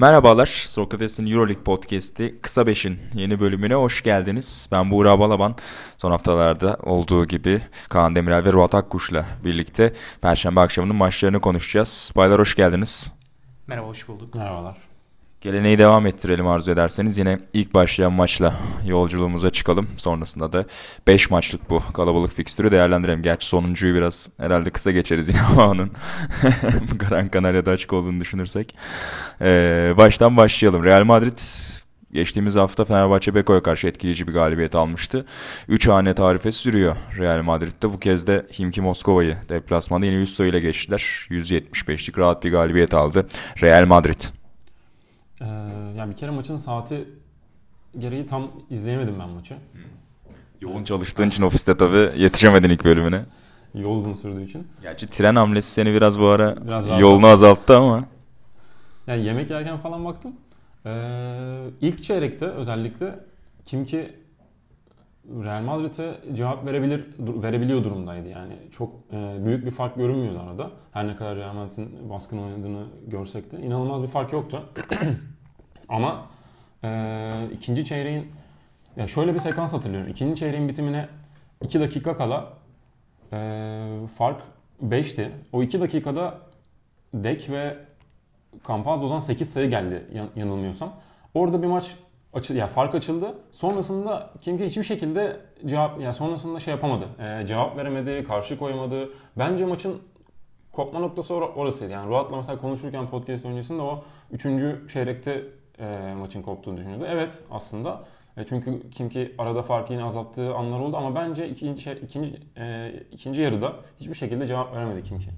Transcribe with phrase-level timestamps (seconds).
[0.00, 4.68] Merhabalar, Sokrates'in Euroleague Podcast'i Kısa Beş'in yeni bölümüne hoş geldiniz.
[4.72, 5.56] Ben Buğra Balaban.
[5.96, 9.92] Son haftalarda olduğu gibi Kaan Demirel ve Ruat Akkuş'la birlikte
[10.22, 12.12] Perşembe akşamının maçlarını konuşacağız.
[12.16, 13.12] Baylar hoş geldiniz.
[13.66, 14.34] Merhaba, hoş bulduk.
[14.34, 14.87] Merhabalar.
[15.40, 17.18] Geleneği devam ettirelim arzu ederseniz.
[17.18, 18.54] Yine ilk başlayan maçla
[18.86, 19.88] yolculuğumuza çıkalım.
[19.96, 20.64] Sonrasında da
[21.06, 23.22] 5 maçlık bu kalabalık fikstürü değerlendirelim.
[23.22, 25.90] Gerçi sonuncuyu biraz herhalde kısa geçeriz yine ama onun
[26.98, 28.74] Gran Canaria'da açık olduğunu düşünürsek.
[29.40, 30.84] Ee, baştan başlayalım.
[30.84, 31.38] Real Madrid
[32.12, 35.26] geçtiğimiz hafta Fenerbahçe Beko'ya karşı etkileyici bir galibiyet almıştı.
[35.68, 37.92] 3 hane tarife sürüyor Real Madrid'de.
[37.92, 41.26] Bu kez de Himki Moskova'yı deplasmanda yine 100 ile geçtiler.
[41.30, 43.26] 175'lik rahat bir galibiyet aldı
[43.62, 44.37] Real Madrid.
[45.40, 45.44] Ee,
[45.96, 47.08] yani bir kere maçın saati
[47.98, 49.56] gereği tam izleyemedim ben maçı.
[50.60, 53.24] Yoğun çalıştığın için ofiste tabii yetişemedin ilk bölümüne.
[53.74, 54.66] Yol uzun sürdüğü için.
[54.82, 58.04] Gerçi tren hamlesi seni biraz bu ara Biraz yolunu azalttı ama.
[59.06, 60.32] Yani yemek yerken falan baktım.
[60.86, 63.18] Ee, ilk çeyrekte özellikle
[63.66, 64.12] kim ki
[65.28, 68.52] Real Madrid'e cevap verebilir verebiliyor durumdaydı yani.
[68.72, 70.70] Çok e, büyük bir fark görünmüyordu arada.
[70.92, 74.68] Her ne kadar Real Madrid'in baskın oynadığını görsek de inanılmaz bir fark yoktu.
[75.88, 76.26] Ama
[76.84, 78.26] e, ikinci çeyreğin
[78.96, 80.10] ya şöyle bir sekans hatırlıyorum.
[80.10, 81.08] İkinci çeyreğin bitimine
[81.64, 82.52] 2 dakika kala
[83.32, 84.42] e, fark
[84.82, 85.30] 5'ti.
[85.52, 86.38] O 2 dakikada
[87.14, 87.76] Dek ve
[88.68, 90.04] Campazzo'dan 8 sayı geldi
[90.36, 90.92] yanılmıyorsam.
[91.34, 91.96] Orada bir maç
[92.38, 93.34] açı, ya fark açıldı.
[93.50, 95.36] Sonrasında Kimke hiçbir şekilde
[95.66, 97.04] cevap ya sonrasında şey yapamadı.
[97.18, 99.08] E, cevap veremedi, karşı koyamadı.
[99.36, 100.02] Bence maçın
[100.72, 101.92] kopma noktası or- orasıydı.
[101.92, 104.42] Yani Ruat'la mesela konuşurken podcast öncesinde o 3.
[104.92, 105.44] çeyrekte
[105.78, 107.04] e, maçın koptuğunu düşünüyordu.
[107.08, 108.04] Evet aslında.
[108.36, 112.92] E, çünkü Kimki arada farkı yine azalttığı anlar oldu ama bence ikinci şey, ikinci e,
[113.12, 115.28] ikinci yarıda hiçbir şekilde cevap veremedi Kimki.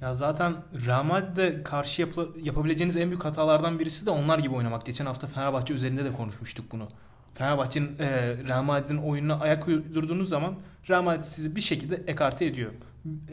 [0.00, 4.86] Ya zaten Real Madrid'de karşı yapı, yapabileceğiniz en büyük hatalardan birisi de onlar gibi oynamak.
[4.86, 6.88] Geçen hafta Fenerbahçe üzerinde de konuşmuştuk bunu.
[7.34, 10.56] Fenerbahçe'nin e, Real Madrid'in oyununa ayak uydurduğunuz zaman
[10.88, 12.72] Real Madrid sizi bir şekilde ekarte ediyor.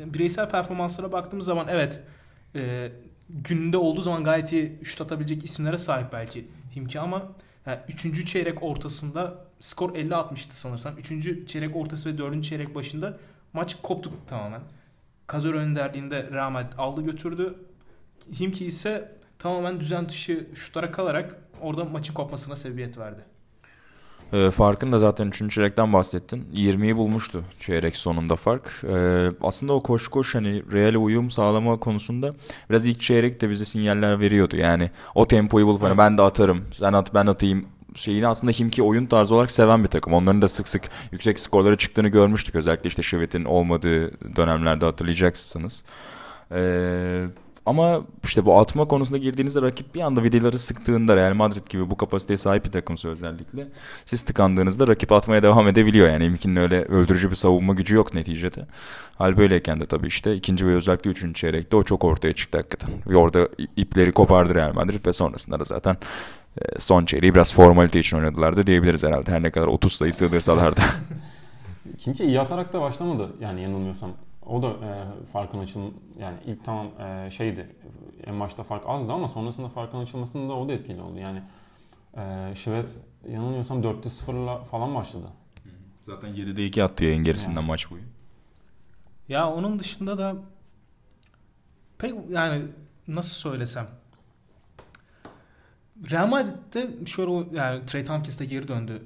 [0.06, 2.04] Bireysel performanslara baktığımız zaman evet
[2.56, 2.92] e,
[3.30, 7.22] gününde olduğu zaman gayet iyi şut atabilecek isimlere sahip belki Himki ama
[7.66, 8.28] yani 3.
[8.28, 10.98] çeyrek ortasında skor 50-60'tı sanırsam.
[10.98, 11.48] 3.
[11.48, 12.44] çeyrek ortası ve 4.
[12.44, 13.18] çeyrek başında
[13.54, 14.62] maç koptuk tamamen.
[15.28, 17.56] Kazor önderliğinde Real Madrid aldı götürdü.
[18.40, 23.22] Himki ise tamamen düzen dışı şutlara kalarak orada maçın kopmasına sebebiyet verdi.
[24.34, 25.54] E, farkın da zaten 3.
[25.54, 26.46] çeyrekten bahsettin.
[26.54, 28.84] 20'yi bulmuştu çeyrek sonunda fark.
[28.84, 32.34] E, aslında o koş koş hani Real'e uyum sağlama konusunda
[32.70, 34.56] biraz ilk çeyrek de bize sinyaller veriyordu.
[34.58, 38.84] Yani o tempoyu bulup hani ben de atarım, sen at ben atayım şeyini aslında Himki
[38.84, 40.14] oyun tarzı olarak seven bir takım.
[40.14, 42.56] Onların da sık sık yüksek skorlara çıktığını görmüştük.
[42.56, 45.84] Özellikle işte Şevet'in olmadığı dönemlerde hatırlayacaksınız.
[46.52, 47.26] Ee,
[47.66, 51.98] ama işte bu atma konusunda girdiğinizde rakip bir anda vidaları sıktığında Real Madrid gibi bu
[51.98, 53.68] kapasiteye sahip bir takımsa özellikle
[54.06, 56.10] siz tıkandığınızda rakip atmaya devam edebiliyor.
[56.10, 58.66] Yani Himki'nin öyle öldürücü bir savunma gücü yok neticede.
[59.16, 62.90] Hal böyleyken de tabii işte ikinci ve özellikle üçüncü çeyrekte o çok ortaya çıktı hakikaten.
[63.08, 65.98] Ve orada ipleri kopardı Real Madrid ve sonrasında da zaten
[66.78, 69.32] son çeyreği biraz formalite için oynadılar da diyebiliriz herhalde.
[69.32, 70.82] Her ne kadar 30 sayı sığdırsalar da.
[71.98, 74.12] Kimki iyi atarak da başlamadı yani yanılmıyorsam.
[74.46, 74.92] O da e,
[75.34, 77.68] farkın açılım yani ilk tamam e, şeydi
[78.26, 81.20] en başta fark azdı ama sonrasında farkın açılmasında o da etkili oldu.
[81.20, 81.42] Yani
[82.18, 83.00] e, Şivet
[83.30, 85.28] yanılmıyorsam 4'te 0'la falan başladı.
[86.06, 87.68] Zaten 7'de 2 attı yayın gerisinden yani.
[87.68, 88.04] maç boyu.
[89.30, 90.36] Ya onun dışında da
[91.98, 92.66] pek yani
[93.08, 93.88] nasıl söylesem
[96.12, 99.02] Real Madrid'de şöyle yani Trey Tompkins de geri döndü.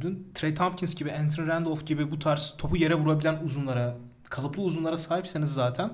[0.00, 4.96] Dün Trey Tompkins gibi, Anthony Randolph gibi bu tarz topu yere vurabilen uzunlara, kalıplı uzunlara
[4.96, 5.90] sahipseniz zaten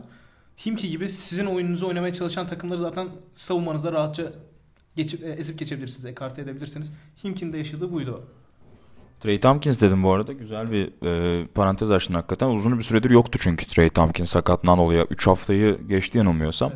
[0.67, 4.33] Himki gibi sizin oyununuzu oynamaya çalışan takımları zaten savunmanızda rahatça
[4.97, 6.93] geçip, e, ezip geçebilirsiniz, ekarte edebilirsiniz.
[7.25, 8.23] Himki'nin de yaşadığı buydu.
[9.21, 10.33] Trey Tompkins dedim bu arada.
[10.33, 12.49] Güzel bir e, parantez açtın hakikaten.
[12.49, 15.07] Uzun bir süredir yoktu çünkü Trey Tompkins sakatlan oluyor.
[15.11, 16.73] 3 haftayı geçti yanılmıyorsam.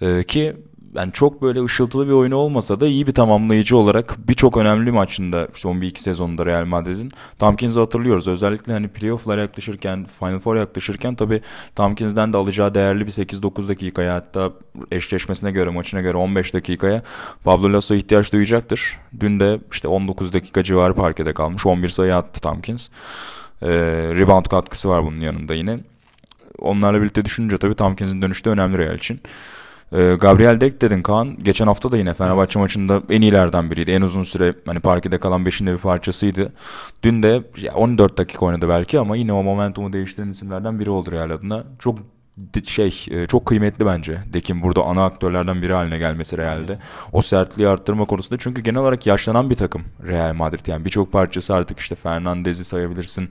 [0.00, 0.24] Evet.
[0.24, 0.56] E, ki
[0.96, 5.48] yani çok böyle ışıltılı bir oyunu olmasa da iyi bir tamamlayıcı olarak birçok önemli maçında
[5.54, 8.28] son bir iki sezonunda Real Madrid'in Tompkins'i hatırlıyoruz.
[8.28, 11.40] Özellikle hani playoff'lara yaklaşırken, Final Four yaklaşırken tabii
[11.76, 14.52] Tompkins'den de alacağı değerli bir 8-9 dakikaya hatta
[14.90, 17.02] eşleşmesine göre maçına göre 15 dakikaya
[17.44, 18.98] Pablo Lasso ihtiyaç duyacaktır.
[19.20, 21.66] Dün de işte 19 dakika civarı parkede kalmış.
[21.66, 22.88] 11 sayı attı Tompkins.
[23.62, 23.68] Ee,
[24.16, 25.78] rebound katkısı var bunun yanında yine.
[26.58, 29.20] Onlarla birlikte düşününce tabii Tompkins'in dönüşü de önemli Real için.
[29.96, 31.36] E, Gabriel Dek dedin Kaan.
[31.42, 33.90] Geçen hafta da yine Fenerbahçe maçında en iyilerden biriydi.
[33.90, 36.52] En uzun süre hani parkede kalan beşinde bir parçasıydı.
[37.02, 37.42] Dün de
[37.74, 41.64] 14 dakika oynadı belki ama yine o momentumu değiştiren isimlerden biri oldu Real adına.
[41.78, 41.98] Çok
[42.66, 44.18] şey e, çok kıymetli bence.
[44.32, 46.78] Dekin burada ana aktörlerden biri haline gelmesi Real'de.
[47.12, 50.66] O sertliği arttırma konusunda çünkü genel olarak yaşlanan bir takım Real Madrid.
[50.66, 53.28] Yani birçok parçası artık işte Fernandez'i sayabilirsin.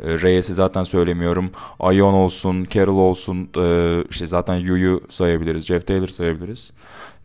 [0.00, 1.50] E, Reyes'i zaten söylemiyorum.
[1.80, 5.66] Ayon olsun, Carroll olsun, e, işte zaten Yu'yu sayabiliriz.
[5.66, 6.72] Jeff Taylor sayabiliriz.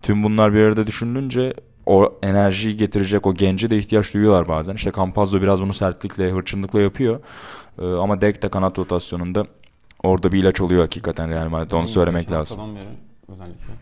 [0.02, 1.54] Tüm bunlar bir arada düşünülünce
[1.86, 4.76] o enerjiyi getirecek o genci de ihtiyaç duyuyorlar bazen.
[4.76, 7.20] İşte Campazzo biraz bunu sertlikle, hırçınlıkla yapıyor.
[7.82, 9.46] Ama Dek de kanat rotasyonunda
[10.04, 11.72] Orada bir ilaç oluyor hakikaten Real Madrid.
[11.72, 12.76] Onu söylemek lazım.
[12.76, 12.88] Beri,
[13.28, 13.74] özellikle.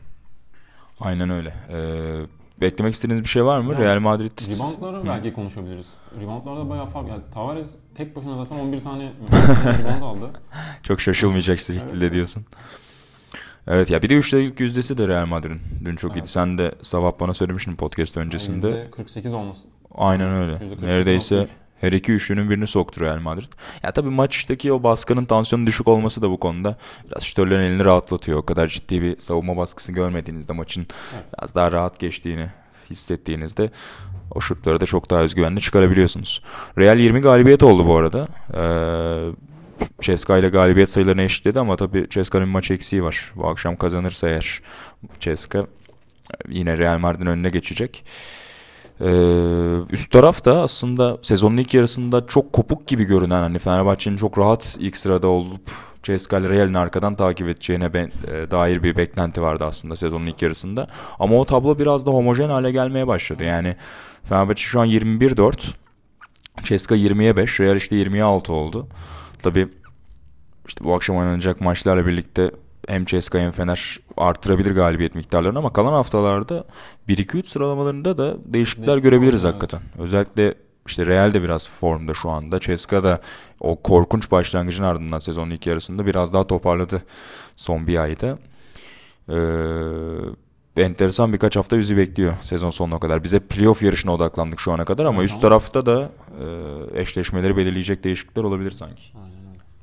[1.00, 1.54] Aynen öyle.
[1.72, 3.74] Ee, beklemek istediğiniz bir şey var mı?
[3.74, 4.56] Yani, Real Madrid...
[4.56, 5.88] Reboundları belki konuşabiliriz.
[6.22, 7.10] Reboundlarda bayağı fark.
[7.10, 9.04] Yani Tavares tek başına zaten 11 tane
[9.80, 10.32] rebound aldı.
[10.84, 12.14] Çok şaşılmayacak şekilde evet.
[12.14, 12.46] diyorsun.
[13.68, 15.62] Evet ya bir de üçlük yüzdesi de Real Madrid'in.
[15.86, 16.22] Dün çok evet.
[16.22, 16.30] iyiydi.
[16.30, 18.68] Sen de sabah bana söylemiştin podcast öncesinde.
[18.68, 19.62] Yani %48 olması.
[19.96, 20.60] Aynen öyle.
[20.82, 21.48] Neredeyse
[21.82, 23.52] her iki üçlünün birini soktu Real Madrid.
[23.84, 26.78] Ya tabii maçtaki o baskının tansiyonu düşük olması da bu konuda
[27.08, 28.38] biraz şütörlerin elini rahatlatıyor.
[28.38, 31.26] O kadar ciddi bir savunma baskısı görmediğinizde maçın evet.
[31.38, 32.48] biraz daha rahat geçtiğini
[32.90, 33.70] hissettiğinizde
[34.32, 36.44] o şutları da çok daha özgüvenli çıkarabiliyorsunuz.
[36.78, 38.28] Real 20 galibiyet oldu bu arada.
[38.54, 39.32] Ee,
[40.02, 43.32] Ceska ile galibiyet sayılarını eşitledi ama tabii Ceska'nın maç eksiği var.
[43.36, 44.62] Bu akşam kazanırsa eğer
[45.20, 45.66] Ceska
[46.50, 48.06] yine Real Madrid'in önüne geçecek.
[49.02, 54.38] Ee, üst taraf da aslında sezonun ilk yarısında çok kopuk gibi görünen hani Fenerbahçe'nin çok
[54.38, 55.72] rahat ilk sırada olup
[56.04, 60.88] CSKA Real'in arkadan takip edeceğine ben, e, dair bir beklenti vardı aslında sezonun ilk yarısında.
[61.20, 63.44] Ama o tablo biraz da homojen hale gelmeye başladı.
[63.44, 63.76] Yani
[64.24, 65.74] Fenerbahçe şu an 21-4,
[66.64, 68.88] CSKA 20'ye 5, Real işte 20'ye 6 oldu.
[69.44, 69.68] Tabii
[70.68, 72.52] işte bu akşam oynanacak maçlarla birlikte
[72.88, 76.66] hem CSKA hem Fener artırabilir galibiyet miktarlarını ama kalan haftalarda
[77.08, 79.54] 1-2-3 sıralamalarında da değişiklikler ne, görebiliriz evet.
[79.54, 79.82] hakikaten.
[79.98, 80.54] Özellikle
[80.88, 82.60] işte Real de biraz formda şu anda.
[82.60, 83.22] CSKA da
[83.60, 87.04] o korkunç başlangıcın ardından sezonun ilk yarısında biraz daha toparladı
[87.56, 88.38] son bir ayda.
[89.30, 93.24] Ee, enteresan birkaç hafta bizi bekliyor sezon sonuna kadar.
[93.24, 96.12] Bize playoff yarışına odaklandık şu ana kadar ama üst tarafta da
[96.94, 99.04] e, eşleşmeleri belirleyecek değişiklikler olabilir sanki.
[99.16, 99.39] Aynen.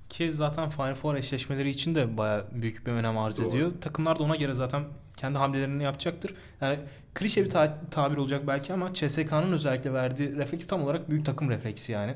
[0.08, 3.48] Ki zaten Final Four eşleşmeleri için de baya büyük bir önem arz Doğru.
[3.48, 3.72] ediyor.
[3.80, 4.84] Takımlar da ona göre zaten
[5.16, 6.34] kendi hamlelerini yapacaktır.
[6.60, 6.78] Yani
[7.14, 11.50] klişe bir ta- tabir olacak belki ama CSK'nın özellikle verdiği refleks tam olarak büyük takım
[11.50, 12.14] refleksi yani.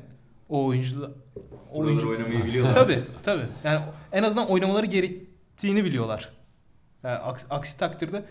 [0.49, 1.15] O oyuncu
[1.73, 2.73] o oyuncu oynamayı biliyorlar.
[2.73, 3.45] tabii tabii.
[3.63, 6.29] Yani en azından oynamaları gerektiğini biliyorlar.
[7.03, 8.25] Yani aksi, aksi takdirde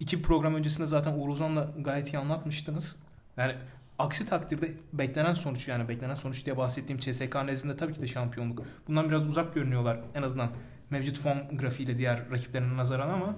[0.00, 2.96] iki program öncesinde zaten Uğur Ozan'la gayet iyi anlatmıştınız.
[3.36, 3.54] Yani
[3.98, 8.62] Aksi takdirde beklenen sonuç yani beklenen sonuç diye bahsettiğim CSK nezdinde tabii ki de şampiyonluk.
[8.88, 10.50] Bundan biraz uzak görünüyorlar en azından
[10.90, 13.36] mevcut form grafiğiyle diğer rakiplerine nazaran ama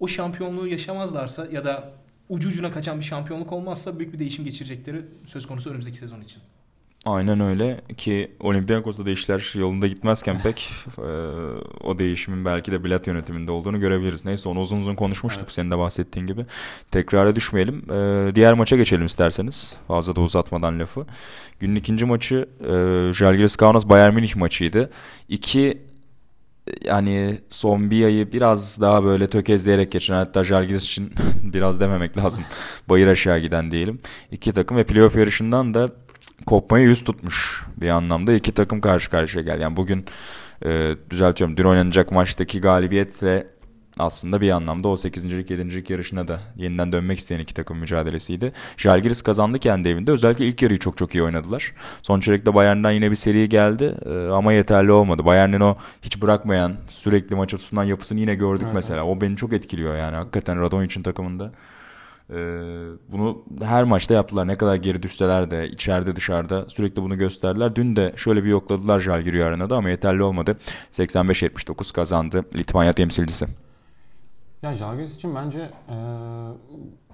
[0.00, 1.92] o şampiyonluğu yaşamazlarsa ya da
[2.28, 6.42] ucu ucuna kaçan bir şampiyonluk olmazsa büyük bir değişim geçirecekleri söz konusu önümüzdeki sezon için.
[7.06, 11.10] Aynen öyle ki Olympiakos'ta da işler yolunda gitmezken pek e,
[11.84, 14.24] o değişimin belki de Bilat yönetiminde olduğunu görebiliriz.
[14.24, 15.52] Neyse onu uzun uzun konuşmuştuk evet.
[15.52, 16.46] senin de bahsettiğin gibi.
[16.90, 17.92] Tekrara düşmeyelim.
[17.92, 19.76] E, diğer maça geçelim isterseniz.
[19.88, 21.06] Fazla da uzatmadan lafı.
[21.60, 24.90] Günün ikinci maçı e, Žalgiris Kaunas Bayern Münih maçıydı.
[25.28, 25.82] İki
[26.84, 31.12] yani son bir ayı biraz daha böyle tökezleyerek geçen hatta Jalgiris için
[31.42, 32.44] biraz dememek lazım.
[32.88, 34.00] Bayır aşağı giden diyelim.
[34.32, 35.88] İki takım ve playoff yarışından da
[36.46, 39.62] kopmayı yüz tutmuş bir anlamda iki takım karşı karşıya geldi.
[39.62, 40.04] Yani bugün
[40.64, 43.46] e, düzeltiyorum dün oynanacak maçtaki galibiyetle
[43.98, 45.32] aslında bir anlamda o 8.
[45.32, 45.92] 7.
[45.92, 48.52] yarışına da yeniden dönmek isteyen iki takım mücadelesiydi.
[48.76, 50.10] Jalgiris kazandı kendi evinde.
[50.10, 51.72] Özellikle ilk yarıyı çok çok iyi oynadılar.
[52.02, 55.24] Son çeyrekte Bayern'den yine bir seri geldi e, ama yeterli olmadı.
[55.24, 59.00] Bayern'in o hiç bırakmayan, sürekli maça tutunan yapısını yine gördük evet, mesela.
[59.04, 59.16] Evet.
[59.16, 61.52] O beni çok etkiliyor yani hakikaten Radonjic'in takımında.
[62.30, 62.34] Ee,
[63.08, 64.46] bunu her maçta yaptılar.
[64.46, 67.76] Ne kadar geri düşseler de içeride dışarıda sürekli bunu gösterdiler.
[67.76, 70.56] Dün de şöyle bir yokladılar Jalgiris arenada ama yeterli olmadı.
[70.90, 73.46] 85-79 kazandı Litvanya temsilcisi.
[74.62, 75.96] Ya Jalgiris için bence e,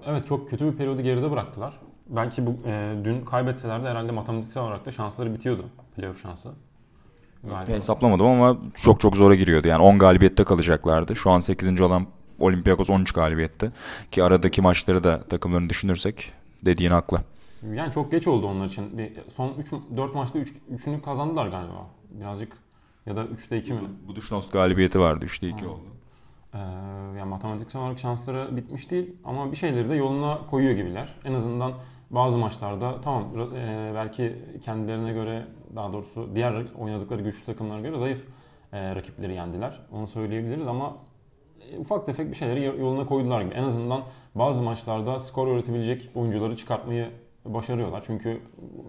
[0.07, 1.75] evet çok kötü bir periyodu geride bıraktılar.
[2.09, 5.65] Belki bu e, dün kaybetseler de herhalde matematiksel olarak da şansları bitiyordu.
[5.97, 6.51] Playoff şansı.
[7.45, 7.73] Galiba.
[7.73, 9.69] Hesaplamadım ama çok çok zora giriyordu.
[9.69, 11.17] Yani 10 galibiyette kalacaklardı.
[11.17, 11.81] Şu an 8.
[11.81, 12.07] olan
[12.43, 13.71] Olympiakos 13 galibiyette.
[14.11, 16.33] Ki aradaki maçları da takımlarını düşünürsek
[16.65, 17.19] dediğin haklı.
[17.75, 18.99] Yani çok geç oldu onlar için.
[18.99, 21.87] Bir son 3 4 maçta 3 üç, 3'ünü kazandılar galiba.
[22.11, 22.53] Birazcık
[23.07, 23.81] ya da 3'te 2 mi?
[24.09, 25.25] Bu Duşnost galibiyeti vardı.
[25.25, 25.81] 3'te 2 oldu.
[26.55, 26.59] Ee,
[27.19, 31.15] yani matematiksel olarak şansları bitmiş değil ama bir şeyleri de yoluna koyuyor gibiler.
[31.25, 31.73] En azından
[32.11, 33.25] bazı maçlarda tamam
[33.57, 35.47] e, belki kendilerine göre
[35.77, 38.27] daha doğrusu diğer oynadıkları güçlü takımlara göre zayıf
[38.73, 39.81] e, rakipleri yendiler.
[39.93, 40.97] Onu söyleyebiliriz ama
[41.79, 43.55] ufak tefek bir şeyleri yoluna koydular gibi.
[43.55, 44.03] En azından
[44.35, 47.11] bazı maçlarda skor üretebilecek oyuncuları çıkartmayı
[47.45, 48.03] başarıyorlar.
[48.07, 48.41] Çünkü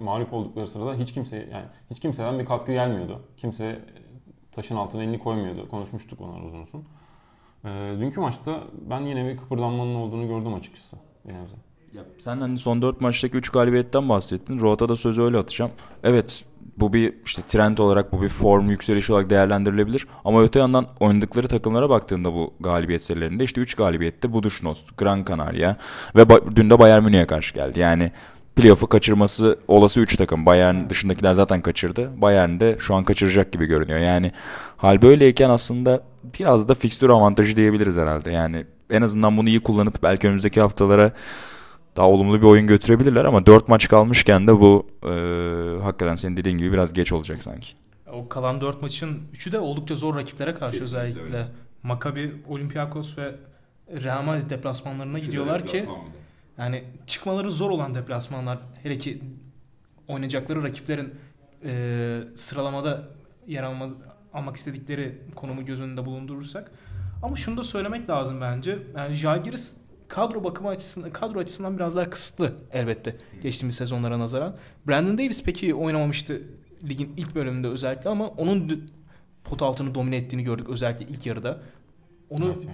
[0.01, 3.21] mağlup oldukları sırada hiç kimse yani hiç kimseden bir katkı gelmiyordu.
[3.37, 3.79] Kimse
[4.51, 5.69] taşın altına elini koymuyordu.
[5.69, 6.85] Konuşmuştuk onlar uzun uzun.
[7.65, 10.97] Ee, dünkü maçta ben yine bir kıpırdanmanın olduğunu gördüm açıkçası.
[11.93, 14.59] Ya sen hani son 4 maçtaki 3 galibiyetten bahsettin.
[14.59, 15.71] Rota da sözü öyle atacağım.
[16.03, 16.45] Evet
[16.77, 20.07] bu bir işte trend olarak bu bir form yükselişi olarak değerlendirilebilir.
[20.25, 25.75] Ama öte yandan oynadıkları takımlara baktığında bu galibiyet serilerinde işte 3 galibiyette Buduşnost, Gran Canaria
[26.15, 26.25] ve
[26.55, 27.79] dün de Bayern Münih'e karşı geldi.
[27.79, 28.11] Yani
[28.55, 30.45] playoff'u kaçırması olası 3 takım.
[30.45, 32.21] Bayern dışındakiler zaten kaçırdı.
[32.21, 33.99] Bayern de şu an kaçıracak gibi görünüyor.
[33.99, 34.31] Yani
[34.77, 36.03] hal böyleyken aslında
[36.39, 38.31] biraz da fikstür avantajı diyebiliriz herhalde.
[38.31, 41.11] Yani en azından bunu iyi kullanıp belki önümüzdeki haftalara
[41.95, 45.09] daha olumlu bir oyun götürebilirler ama 4 maç kalmışken de bu e,
[45.83, 47.67] hakikaten senin dediğin gibi biraz geç olacak sanki.
[48.13, 51.37] O kalan 4 maçın 3'ü de oldukça zor rakiplere karşı Kesinlikle özellikle.
[51.37, 51.47] Öyle.
[51.83, 53.35] Maccabi, Olympiakos ve
[54.03, 55.85] Real Madrid deplasmanlarına Üçü gidiyorlar de ki
[56.57, 59.21] yani çıkmaları zor olan deplasmanlar hele ki
[60.07, 61.13] oynayacakları rakiplerin
[61.65, 63.03] e, sıralamada
[63.47, 63.89] yer alma,
[64.33, 66.71] almak istedikleri konumu göz önünde bulundurursak.
[67.23, 68.77] Ama şunu da söylemek lazım bence.
[68.97, 69.73] Yani Jalgiris
[70.13, 74.55] kadro bakımı açısından kadro açısından biraz daha kısıtlı elbette geçtiğimiz sezonlara nazaran.
[74.87, 76.41] Brandon Davis peki oynamamıştı
[76.89, 78.89] ligin ilk bölümünde özellikle ama onun
[79.43, 81.61] pot altını domine ettiğini gördük özellikle ilk yarıda.
[82.29, 82.67] Onu evet,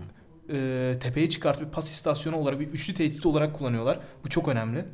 [0.49, 0.59] yani.
[0.59, 3.99] e, tepeye çıkartıp bir pas istasyonu olarak bir üçlü tehdit olarak kullanıyorlar.
[4.25, 4.85] Bu çok önemli.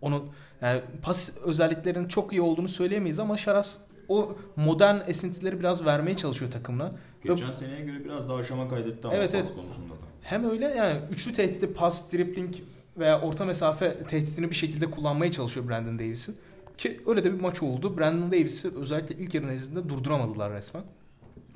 [0.00, 0.24] Onun
[0.62, 6.50] yani pas özelliklerinin çok iyi olduğunu söyleyemeyiz ama Şaras o modern esintileri biraz vermeye çalışıyor
[6.50, 6.90] takımına.
[7.24, 9.54] Geçen Ve, seneye göre biraz daha aşama kaydetti ama evet, pas evet.
[9.56, 10.13] konusunda da.
[10.24, 12.54] Hem öyle yani üçlü tehdidi pas, dribbling
[12.98, 16.36] veya orta mesafe tehditini bir şekilde kullanmaya çalışıyor Brandon Davis'in.
[16.78, 17.98] Ki öyle de bir maç oldu.
[17.98, 20.82] Brandon Davis'i özellikle ilk yarı nezdinde durduramadılar resmen.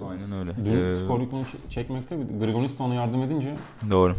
[0.00, 0.52] Aynen öyle.
[0.64, 3.56] Dün ee, skor yükünü çekmekte Grigonis ona yardım edince.
[3.90, 4.14] Doğru.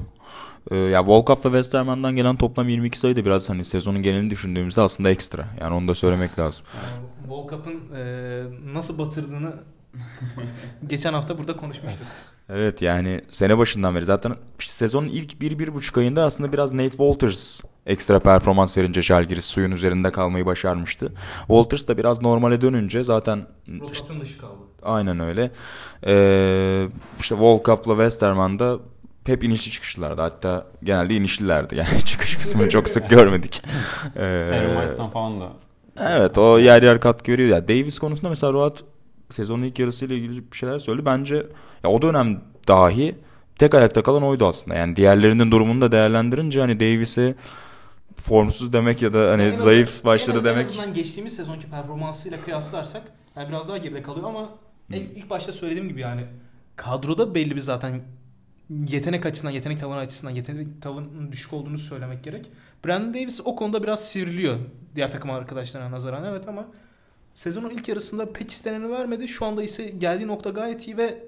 [0.71, 4.81] Ee, ya Volkov ve Westerman'dan gelen toplam 22 sayı da biraz hani sezonun genelini düşündüğümüzde
[4.81, 5.45] aslında ekstra.
[5.59, 6.65] Yani onu da söylemek lazım.
[6.75, 9.53] Yani Volkov'un e, nasıl batırdığını
[10.87, 12.07] geçen hafta burada konuşmuştuk.
[12.49, 18.19] Evet yani sene başından beri zaten sezonun ilk 1-1,5 ayında aslında biraz Nate Walters ekstra
[18.19, 21.13] performans verince Žalgiris suyun üzerinde kalmayı başarmıştı.
[21.37, 23.47] Walters da biraz normale dönünce zaten
[23.81, 24.59] rotasyon dışı kaldı.
[24.83, 25.51] Aynen öyle.
[26.05, 26.87] Ee,
[27.19, 28.79] işte Volkap'la Westerman'da
[29.25, 30.21] hep inişli çıkışlılardı.
[30.21, 31.75] Hatta genelde inişlilerdi.
[31.75, 33.63] Yani çıkış kısmını çok sık görmedik.
[34.15, 35.49] ee, White'dan falan da.
[35.99, 37.49] Evet o yer yer katkı veriyor.
[37.49, 38.83] Yani Davis konusunda mesela Ruat
[39.29, 41.05] sezonun ilk yarısıyla ilgili bir şeyler söyledi.
[41.05, 41.35] Bence
[41.83, 43.15] ya o dönem dahi
[43.59, 44.77] tek ayakta kalan oydu aslında.
[44.77, 47.35] Yani diğerlerinin durumunu da değerlendirince hani Davis'e
[48.17, 50.65] formsuz demek ya da hani en zayıf başladı en demek.
[50.65, 53.03] En azından geçtiğimiz sezonki performansıyla kıyaslarsak
[53.35, 54.49] yani biraz daha geride kalıyor ama
[54.87, 54.95] hmm.
[54.95, 56.25] ilk başta söylediğim gibi yani
[56.75, 58.01] kadroda belli bir zaten
[58.87, 62.51] yetenek açısından, yetenek tavanı açısından yetenek tavanının düşük olduğunu söylemek gerek.
[62.85, 64.57] Brandon Davis o konuda biraz sivriliyor
[64.95, 66.65] diğer takım arkadaşlarına nazaran evet ama
[67.35, 69.27] Sezonun ilk yarısında pek isteneni vermedi.
[69.27, 71.23] Şu anda ise geldiği nokta gayet iyi ve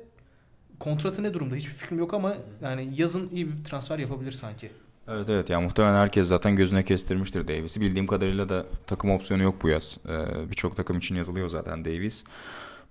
[0.80, 4.72] kontratı ne durumda hiçbir fikrim yok ama yani yazın iyi bir transfer yapabilir sanki.
[5.08, 7.82] Evet evet yani muhtemelen herkes zaten gözüne kestirmiştir Davis'i.
[7.82, 9.98] Bildiğim kadarıyla da takım opsiyonu yok bu yaz.
[10.10, 12.24] Ee, Birçok takım için yazılıyor zaten Davis.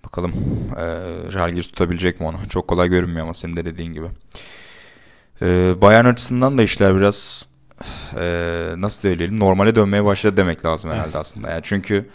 [0.04, 0.32] Bakalım
[0.78, 2.36] e, Jalgiris tutabilecek mi onu?
[2.48, 4.06] Çok kolay görünmüyor ama senin de dediğin gibi.
[5.42, 7.48] Ee, Bayern açısından da işler biraz
[8.16, 8.24] e,
[8.76, 11.50] nasıl söyleyelim normale dönmeye başladı demek lazım herhalde aslında.
[11.50, 12.10] Yani çünkü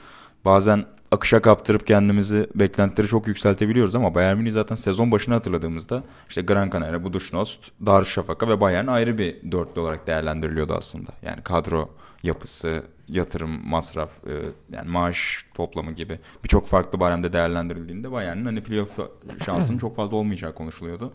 [0.45, 6.41] bazen akışa kaptırıp kendimizi beklentileri çok yükseltebiliyoruz ama Bayern Münih zaten sezon başını hatırladığımızda işte
[6.41, 11.11] Gran Canaria, Buduşnost, Darüşşafaka ve Bayern ayrı bir dörtlü olarak değerlendiriliyordu aslında.
[11.25, 11.89] Yani kadro
[12.23, 14.33] yapısı, yatırım, masraf, e,
[14.71, 18.99] yani maaş toplamı gibi birçok farklı baremde değerlendirildiğinde Bayern'in hani playoff
[19.45, 21.13] şansının çok fazla olmayacağı konuşuluyordu.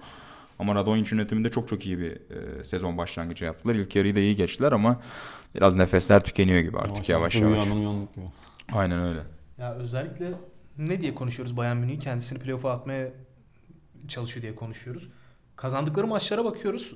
[0.59, 3.75] Ama Radonjic yönetiminde çok çok iyi bir e, sezon başlangıcı yaptılar.
[3.75, 5.01] İlk yarıyı da iyi geçtiler ama
[5.55, 7.57] biraz nefesler tükeniyor gibi artık yavaş yavaş.
[7.57, 7.69] yavaş.
[8.73, 9.21] Aynen öyle.
[9.59, 10.33] Ya özellikle
[10.79, 13.13] ne diye konuşuyoruz Bayern Münih kendisini playoff'a atmaya
[14.09, 15.09] çalışıyor diye konuşuyoruz.
[15.57, 16.95] Kazandıkları maçlara bakıyoruz.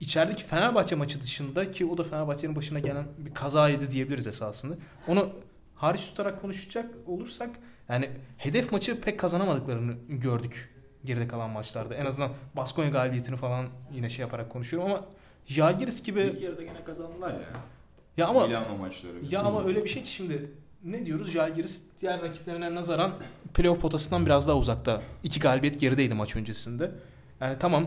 [0.00, 4.74] İçerideki Fenerbahçe maçı dışında ki o da Fenerbahçe'nin başına gelen bir kazaydı diyebiliriz esasında.
[5.08, 5.30] Onu
[5.74, 7.50] hariç tutarak konuşacak olursak
[7.88, 10.74] yani hedef maçı pek kazanamadıklarını gördük
[11.04, 11.94] geride kalan maçlarda.
[11.94, 15.04] En azından Baskonya galibiyetini falan yine şey yaparak konuşuyorum ama
[15.46, 16.20] Jalgiris gibi...
[16.20, 17.40] İlk yarıda gene kazandılar ya.
[18.16, 19.14] Ya ama Milano maçları.
[19.30, 20.52] Ya ama öyle bir şey ki şimdi
[20.84, 21.30] ne diyoruz?
[21.30, 23.12] Jalgiris diğer rakiplerine nazaran
[23.54, 25.02] playoff potasından biraz daha uzakta.
[25.24, 26.90] İki galibiyet gerideydi maç öncesinde.
[27.40, 27.86] Yani tamam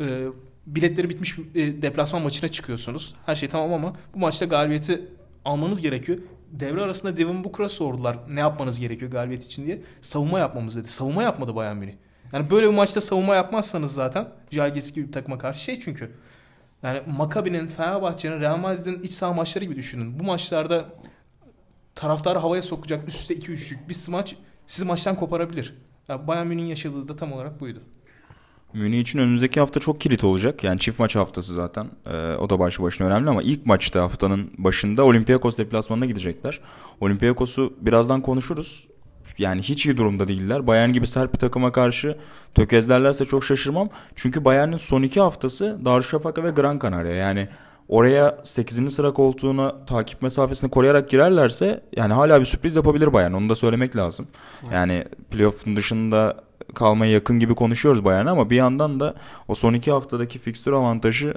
[0.00, 0.26] e,
[0.66, 3.14] biletleri bitmiş e, deplasman maçına çıkıyorsunuz.
[3.26, 5.08] Her şey tamam ama bu maçta galibiyeti
[5.44, 6.18] almanız gerekiyor.
[6.52, 9.82] Devre arasında Devin Booker'a sordular ne yapmanız gerekiyor galibiyet için diye.
[10.00, 10.88] Savunma yapmamız dedi.
[10.88, 11.94] Savunma yapmadı Bayern Münih.
[12.32, 16.10] Yani böyle bir maçta savunma yapmazsanız zaten Jalgiris gibi bir takıma karşı şey çünkü
[16.82, 20.20] yani Maccabi'nin, Fenerbahçe'nin, Real Madrid'in iç saha maçları gibi düşünün.
[20.20, 20.84] Bu maçlarda
[21.96, 24.36] taraftarı havaya sokacak üst üste 2-3'lük bir smaç
[24.66, 25.74] sizi maçtan koparabilir.
[26.08, 27.80] Ya Bayern Münih'in yaşadığı da tam olarak buydu.
[28.72, 30.64] Münih için önümüzdeki hafta çok kilit olacak.
[30.64, 31.86] Yani çift maç haftası zaten.
[32.06, 36.60] Ee, o da başlı başına önemli ama ilk maçta haftanın başında Olympiakos deplasmanına gidecekler.
[37.00, 38.88] Olympiakos'u birazdan konuşuruz.
[39.38, 40.66] Yani hiç iyi durumda değiller.
[40.66, 42.18] Bayern gibi sert bir takıma karşı
[42.54, 43.88] tökezlerlerse çok şaşırmam.
[44.14, 47.12] Çünkü Bayern'in son iki haftası Darüşşafaka ve Gran Canaria.
[47.12, 47.48] Yani
[47.88, 48.94] oraya 8.
[48.94, 53.32] sıra koltuğuna takip mesafesini koruyarak girerlerse yani hala bir sürpriz yapabilir Bayern.
[53.32, 54.26] Onu da söylemek lazım.
[54.72, 59.14] Yani playoff'un dışında kalmaya yakın gibi konuşuyoruz Bayern'e ama bir yandan da
[59.48, 61.34] o son iki haftadaki fikstür avantajı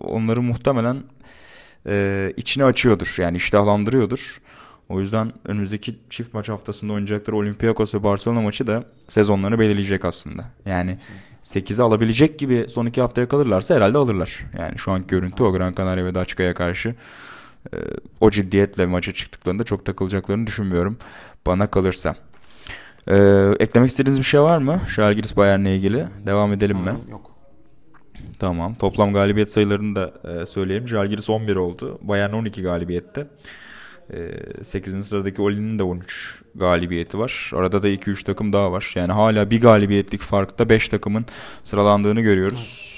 [0.00, 1.02] onları muhtemelen
[1.86, 3.14] e, içine açıyordur.
[3.18, 4.40] Yani iştahlandırıyordur.
[4.88, 10.44] O yüzden önümüzdeki çift maç haftasında oynayacakları Olympiakos ve Barcelona maçı da sezonlarını belirleyecek aslında.
[10.66, 10.98] Yani
[11.42, 14.40] 8'i alabilecek gibi son iki haftaya kalırlarsa herhalde alırlar.
[14.58, 16.94] Yani şu anki görüntü o Gran Canaria ve Daçka'ya karşı
[17.74, 17.76] e,
[18.20, 20.98] o ciddiyetle maça çıktıklarında çok takılacaklarını düşünmüyorum.
[21.46, 22.16] Bana kalırsa.
[23.08, 23.16] E,
[23.60, 24.80] eklemek istediğiniz bir şey var mı?
[24.88, 26.06] Şalgiris Bayern'le ilgili.
[26.26, 26.94] Devam edelim mi?
[27.10, 27.30] Yok.
[28.38, 28.74] Tamam.
[28.74, 30.88] Toplam galibiyet sayılarını da e, söyleyelim.
[30.88, 31.98] Žalgiris 11 oldu.
[32.02, 33.26] Bayern 12 galibiyette.
[34.12, 35.06] E, 8.
[35.06, 37.50] sıradaki Oli'nin de 13 galibiyeti var.
[37.54, 38.92] Arada da 2-3 takım daha var.
[38.96, 41.26] Yani hala bir galibiyetlik farkta 5 takımın
[41.64, 42.92] sıralandığını görüyoruz.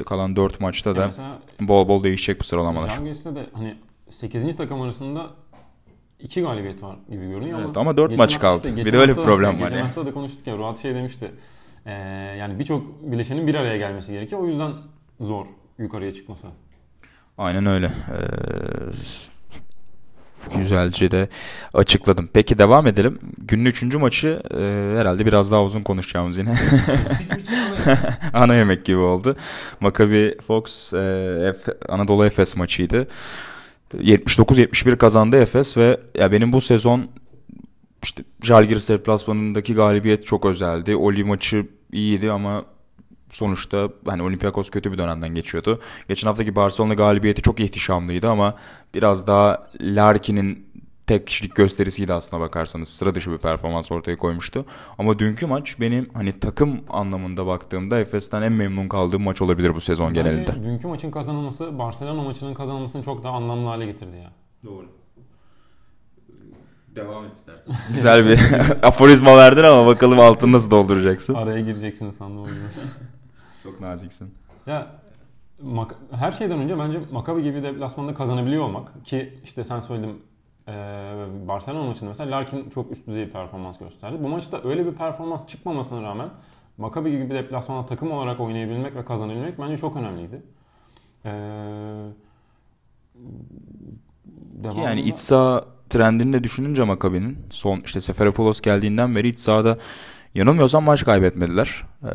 [0.00, 2.88] E, kalan 4 maçta da Yani bol bol değişecek bu sıralamalar.
[2.88, 3.74] Žalgiris'te de hani
[4.10, 4.56] 8.
[4.56, 5.26] takım arasında
[6.20, 8.68] 2 galibiyet var gibi görünüyor Evet, ama ama dört geçen maç hafta kaldı.
[8.68, 11.32] işte, Bir de öyle bir problem var Geçen hafta da konuştuk ya Ruat şey demişti.
[11.86, 11.92] Ee,
[12.38, 14.40] yani birçok bileşenin bir araya gelmesi gerekiyor.
[14.40, 14.72] O yüzden
[15.20, 15.46] zor
[15.78, 16.46] yukarıya çıkması.
[17.38, 17.86] Aynen öyle.
[17.86, 18.18] Ee,
[20.56, 21.28] güzelce de
[21.74, 22.28] açıkladım.
[22.32, 23.18] Peki devam edelim.
[23.38, 26.54] Günün üçüncü maçı e, herhalde biraz daha uzun konuşacağımız yine.
[27.20, 27.98] Bizim için öyle.
[28.32, 29.36] Ana yemek gibi oldu.
[29.80, 30.96] Maccabi Fox e,
[31.64, 33.08] F- Anadolu Efes maçıydı.
[33.94, 37.08] 79-71 kazandı Efes ve ya benim bu sezon
[38.02, 40.96] işte Žalgiris deplasmanındaki galibiyet çok özeldi.
[40.96, 42.64] Oli maçı iyiydi ama
[43.30, 45.80] sonuçta hani Olympiakos kötü bir dönemden geçiyordu.
[46.08, 48.54] Geçen haftaki Barcelona galibiyeti çok ihtişamlıydı ama
[48.94, 50.68] biraz daha Larkin'in
[51.06, 52.88] tek kişilik gösterisiydi aslına bakarsanız.
[52.88, 54.64] Sıra dışı bir performans ortaya koymuştu.
[54.98, 59.80] Ama dünkü maç benim hani takım anlamında baktığımda Efes'ten en memnun kaldığım maç olabilir bu
[59.80, 60.64] sezon Bence genelinde.
[60.64, 64.30] dünkü maçın kazanılması Barcelona maçının kazanılmasını çok daha anlamlı hale getirdi ya.
[64.64, 64.86] Doğru.
[66.96, 67.74] Devam et istersen.
[67.94, 68.40] Güzel bir
[68.82, 71.34] aforizma verdin ama bakalım altını nasıl dolduracaksın.
[71.34, 72.46] Araya gireceksiniz sandım.
[73.70, 74.34] Çok naziksin.
[74.66, 74.86] Ya
[75.62, 80.22] Mak- her şeyden önce bence Maccabi gibi deplasmanda kazanabiliyor olmak ki işte sen söyledin
[80.68, 80.74] eee,
[81.48, 84.16] Barcelona maçında mesela Larkin çok üst düzey bir performans gösterdi.
[84.22, 86.28] Bu maçta öyle bir performans çıkmamasına rağmen
[86.78, 90.42] Maccabi gibi deplasmanda takım olarak oynayabilmek ve kazanabilmek bence çok önemliydi.
[91.24, 91.32] Eee
[94.62, 99.78] devamında- Yani iç saha trendini de düşününce Maccabi'nin son işte Seferopoulos geldiğinden beri iç sahada
[100.34, 101.82] yanılmıyorsam maç kaybetmediler.
[102.04, 102.08] Ee,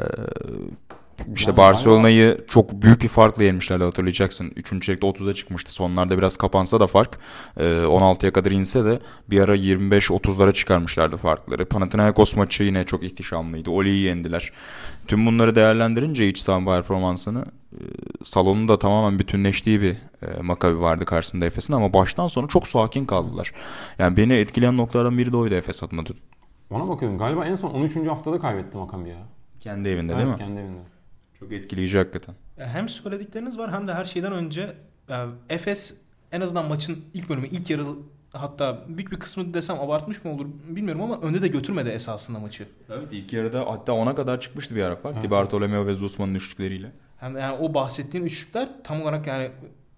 [1.35, 4.51] işte Yani Barcelona'yı çok büyük bir farkla yenmişlerdi hatırlayacaksın.
[4.55, 5.71] Üçüncü çeyrekte 30'a çıkmıştı.
[5.71, 7.19] Sonlarda biraz kapansa da fark.
[7.57, 11.65] Ee, 16'ya kadar inse de bir ara 25-30'lara çıkarmışlardı farkları.
[11.65, 13.71] Panathinaikos maçı yine çok ihtişamlıydı.
[13.71, 14.51] Oli'yi yendiler.
[15.07, 17.79] Tüm bunları değerlendirince iç saha performansını e,
[18.23, 23.05] salonun da tamamen bütünleştiği bir e, Maccabi vardı karşısında Efes'in ama baştan sona çok sakin
[23.05, 23.51] kaldılar.
[23.99, 26.01] Yani beni etkileyen noktalardan biri de oydu Efes adına.
[26.69, 27.95] Ona bakıyorum galiba en son 13.
[27.95, 29.17] haftada kaybetti Maccabi ya.
[29.59, 30.37] Kendi evinde evet, değil mi?
[30.37, 30.92] kendi evinde.
[31.43, 32.35] Çok etkileyici hakikaten.
[32.57, 34.75] Hem söyledikleriniz var hem de her şeyden önce
[35.09, 35.15] e,
[35.49, 35.95] Efes
[36.31, 37.85] en azından maçın ilk bölümü, ilk yarı
[38.33, 42.67] hatta büyük bir kısmı desem abartmış mı olur bilmiyorum ama önde de götürmedi esasında maçı.
[42.89, 45.23] Evet ilk yarıda hatta 10'a kadar çıkmıştı bir ara fark.
[45.23, 46.91] Di Bartolomeo ve Zusman'ın üçlükleriyle.
[47.19, 49.51] Hem yani o bahsettiğin üçlükler tam olarak yani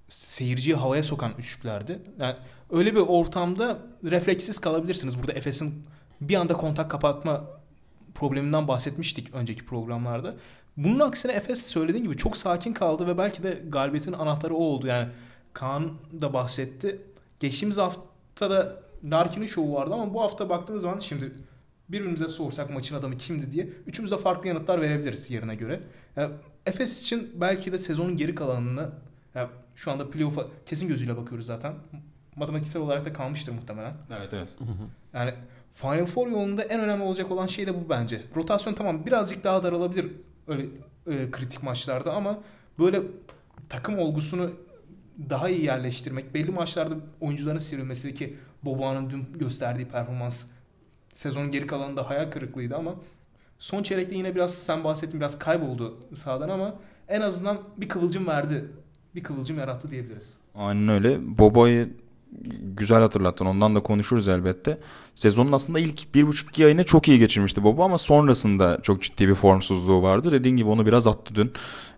[0.09, 1.99] seyirciyi havaya sokan üçlüklerdi.
[2.19, 2.35] Yani
[2.71, 5.17] öyle bir ortamda refleksiz kalabilirsiniz.
[5.17, 5.85] Burada Efes'in
[6.21, 7.43] bir anda kontak kapatma
[8.15, 10.35] probleminden bahsetmiştik önceki programlarda.
[10.77, 14.87] Bunun aksine Efes söylediğin gibi çok sakin kaldı ve belki de galibiyetin anahtarı o oldu.
[14.87, 15.07] Yani
[15.53, 17.01] Kaan da bahsetti.
[17.39, 21.31] Geçtiğimiz haftada Larkin'in şovu vardı ama bu hafta baktığınız zaman şimdi
[21.89, 25.79] birbirimize sorsak maçın adamı kimdi diye üçümüz de farklı yanıtlar verebiliriz yerine göre.
[26.15, 26.31] Ya,
[26.65, 28.89] Efes için belki de sezonun geri kalanını
[29.35, 31.73] ya, şu anda playoff'a kesin gözüyle bakıyoruz zaten.
[32.35, 33.93] Matematiksel olarak da kalmıştır muhtemelen.
[34.17, 34.47] Evet evet.
[35.13, 35.33] Yani
[35.73, 38.21] Final Four yolunda en önemli olacak olan şey de bu bence.
[38.35, 40.11] Rotasyon tamam birazcık daha daralabilir
[40.47, 40.65] öyle
[41.07, 42.39] e, kritik maçlarda ama
[42.79, 43.01] böyle
[43.69, 44.51] takım olgusunu
[45.29, 50.45] daha iyi yerleştirmek, belli maçlarda oyuncuların sivrilmesi ki Boboğan'ın dün gösterdiği performans
[51.13, 52.95] sezonun geri kalanında hayal kırıklığıydı ama
[53.59, 56.75] son çeyrekte yine biraz sen bahsettin biraz kayboldu sahadan ama
[57.07, 58.65] en azından bir kıvılcım verdi.
[59.15, 60.37] Bir kıvılcım yarattı diyebiliriz.
[60.55, 61.37] Aynen öyle.
[61.37, 61.89] Bobo'yu
[62.61, 63.45] güzel hatırlattın.
[63.45, 64.79] Ondan da konuşuruz elbette.
[65.15, 69.27] Sezonun aslında ilk bir buçuk iki ayını çok iyi geçirmişti Bobo ama sonrasında çok ciddi
[69.27, 70.31] bir formsuzluğu vardı.
[70.31, 71.51] Dediğin gibi onu biraz attı dün.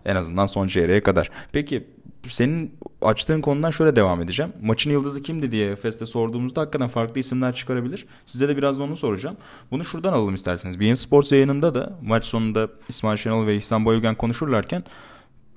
[0.04, 1.30] En azından son çeyreğe kadar.
[1.52, 1.86] Peki
[2.28, 4.52] senin açtığın konudan şöyle devam edeceğim.
[4.62, 8.06] Maçın yıldızı kimdi diye Efes'te sorduğumuzda hakikaten farklı isimler çıkarabilir.
[8.24, 9.36] Size de biraz onu soracağım.
[9.70, 10.80] Bunu şuradan alalım isterseniz.
[10.80, 14.84] Bein Sports yayınında da maç sonunda İsmail Şenol ve İhsan Boyulgen konuşurlarken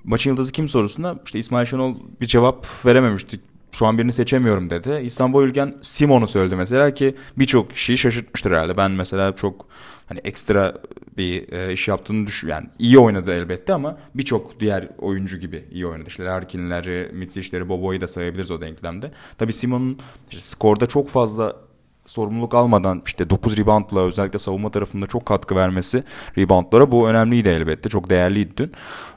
[0.04, 3.40] maçın yıldızı kim sorusuna işte İsmail Şenol bir cevap verememiştik
[3.72, 5.00] şu an birini seçemiyorum dedi.
[5.04, 8.76] İstanbul Ülgen Simon'u söyledi mesela ki birçok kişiyi şaşırtmıştır herhalde.
[8.76, 9.66] Ben mesela çok
[10.06, 10.74] hani ekstra
[11.16, 15.86] bir e, iş yaptığını düşün yani iyi oynadı elbette ama birçok diğer oyuncu gibi iyi
[15.86, 16.08] oynadı.
[16.08, 19.10] İşte Larkin'leri, Mitsic'leri, Bobo'yu da sayabiliriz o denklemde.
[19.38, 19.98] Tabii Simon'un
[20.30, 21.56] işte skorda çok fazla
[22.04, 26.04] sorumluluk almadan işte 9 reboundla özellikle savunma tarafında çok katkı vermesi
[26.38, 27.88] reboundlara bu önemliydi elbette.
[27.88, 28.72] Çok değerliydi dün.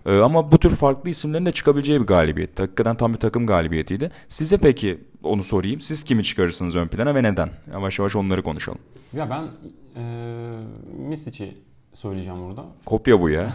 [0.05, 2.59] Ee, ama bu tür farklı isimlerin de çıkabileceği bir galibiyet.
[2.59, 4.11] Hakikaten tam bir takım galibiyetiydi.
[4.27, 5.81] Size peki onu sorayım.
[5.81, 7.49] Siz kimi çıkarırsınız ön plana ve neden?
[7.73, 8.79] Yavaş yavaş onları konuşalım.
[9.13, 9.47] Ya ben
[9.95, 10.03] e,
[10.97, 11.57] Misic'i
[11.93, 12.65] söyleyeceğim burada.
[12.85, 13.53] Kopya bu ya.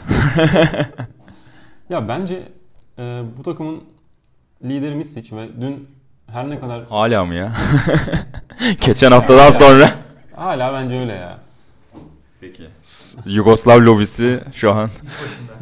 [1.91, 2.49] ya bence
[2.99, 3.83] e, bu takımın
[4.65, 5.89] lideri Misic ve dün
[6.33, 6.85] her ne kadar...
[6.85, 7.53] Hala mı ya?
[8.87, 9.91] Geçen haftadan sonra.
[10.37, 11.39] Hala bence öyle ya.
[12.41, 12.67] Peki.
[13.27, 14.91] Yugoslav lobisi şu an.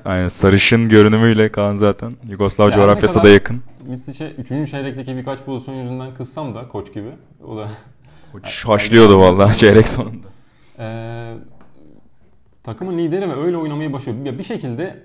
[0.05, 2.13] Aynen sarışın görünümüyle Kaan zaten.
[2.29, 3.63] Yugoslav yani coğrafyası da yakın.
[3.87, 4.71] Misic'e 3.
[4.71, 7.11] çeyrekteki birkaç pozisyon yüzünden kızsam da koç gibi.
[7.47, 7.69] O da
[8.33, 10.27] Koç haşlıyordu vallahi çeyrek sonunda.
[10.79, 11.35] Ee,
[12.63, 14.27] takımın lideri ve öyle oynamayı başarıyor.
[14.27, 15.03] Ya bir şekilde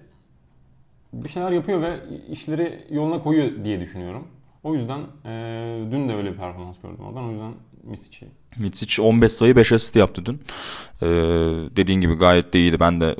[1.14, 2.00] bir şeyler yapıyor ve
[2.30, 4.28] işleri yoluna koyuyor diye düşünüyorum.
[4.64, 5.32] O yüzden e,
[5.92, 7.24] dün de öyle bir performans gördüm oradan.
[7.24, 8.28] O yüzden Misic'i.
[8.58, 10.42] Misic 15 sayı 5 asist yaptı dün.
[11.02, 11.08] Ee,
[11.76, 12.80] dediğin gibi gayet de iyiydi.
[12.80, 13.16] Ben de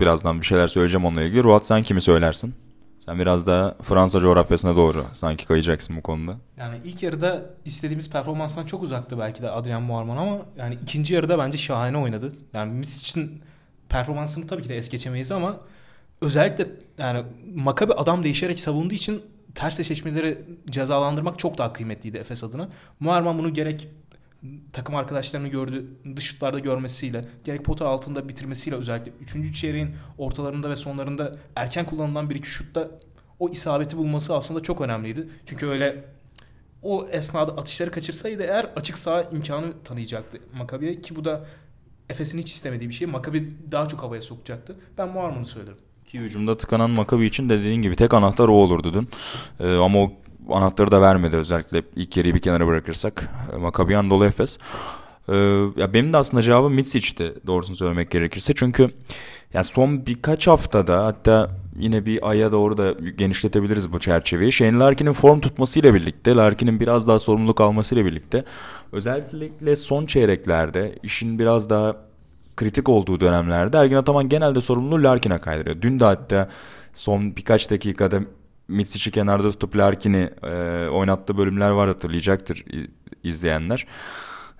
[0.00, 1.42] birazdan bir şeyler söyleyeceğim onunla ilgili.
[1.42, 2.54] Ruat sen kimi söylersin?
[3.00, 6.36] Sen biraz daha Fransa coğrafyasına doğru sanki kayacaksın bu konuda.
[6.56, 11.38] Yani ilk yarıda istediğimiz performanstan çok uzaktı belki de Adrian Muarman ama yani ikinci yarıda
[11.38, 12.32] bence şahane oynadı.
[12.52, 13.42] Yani Misic'in
[13.88, 15.56] performansını tabii ki de es geçemeyiz ama
[16.20, 16.66] özellikle
[16.98, 17.22] yani
[17.54, 19.22] Makabi adam değişerek savunduğu için
[19.54, 20.38] ters eşleşmeleri
[20.70, 22.68] cezalandırmak çok daha kıymetliydi Efes adına.
[23.00, 23.88] Muharman bunu gerek
[24.72, 25.86] takım arkadaşlarını gördü
[26.16, 29.60] dış şutlarda görmesiyle gerek pota altında bitirmesiyle özellikle 3.
[29.60, 32.90] çeyreğin ortalarında ve sonlarında erken kullanılan bir iki şutta
[33.38, 35.28] o isabeti bulması aslında çok önemliydi.
[35.46, 36.04] Çünkü öyle
[36.82, 41.46] o esnada atışları kaçırsaydı eğer açık saha imkanı tanıyacaktı Makabi'ye ki bu da
[42.10, 43.06] Efes'in hiç istemediği bir şey.
[43.08, 44.76] Makabi daha çok havaya sokacaktı.
[44.98, 45.78] Ben Muharman'ı söylerim.
[46.14, 49.08] Ki hücumda tıkanan Makabi için de dediğin gibi tek anahtar o olurdu dün.
[49.60, 50.12] Ee, ama o
[50.50, 53.30] anahtarı da vermedi özellikle ilk yarıyı bir kenara bırakırsak.
[53.52, 54.58] Ee, Makabi Anadolu Efes.
[55.28, 55.34] Ee,
[55.76, 58.52] ya benim de aslında cevabım Mitsic'ti doğrusunu söylemek gerekirse.
[58.56, 58.90] Çünkü
[59.54, 64.52] yani son birkaç haftada hatta yine bir aya doğru da genişletebiliriz bu çerçeveyi.
[64.52, 68.44] Shane Larkin'in form tutmasıyla birlikte, Larkin'in biraz daha sorumluluk almasıyla birlikte
[68.92, 71.96] özellikle son çeyreklerde işin biraz daha
[72.56, 75.82] kritik olduğu dönemlerde Ergin Ataman genelde sorumluluğu Larkin'e kaydırıyor.
[75.82, 76.48] Dün de hatta
[76.94, 78.20] son birkaç dakikada
[78.68, 82.64] Mitsic'i kenarda tutup Larkin'i e, oynattığı bölümler var hatırlayacaktır
[83.22, 83.86] izleyenler.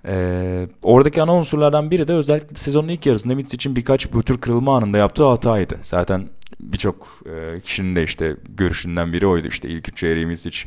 [0.07, 4.77] Ee, oradaki ana unsurlardan biri de özellikle sezonun ilk yarısında Mitsic'in birkaç bu tür kırılma
[4.77, 5.79] anında yaptığı hataydı.
[5.81, 6.29] Zaten
[6.59, 9.47] birçok e, kişinin de işte görüşünden biri oydu.
[9.47, 10.59] İşte ilk üç çeyreği Mitsic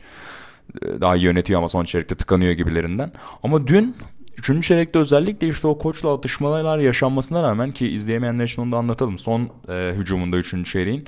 [0.82, 3.12] e, daha iyi yönetiyor ama son çeyrekte tıkanıyor gibilerinden.
[3.42, 3.96] Ama dün
[4.38, 9.18] Üçüncü çeyrekte özellikle işte o koçla atışmalar yaşanmasına rağmen ki izleyemeyenler için onu da anlatalım.
[9.18, 11.04] Son e, hücumunda üçüncü çeyreğin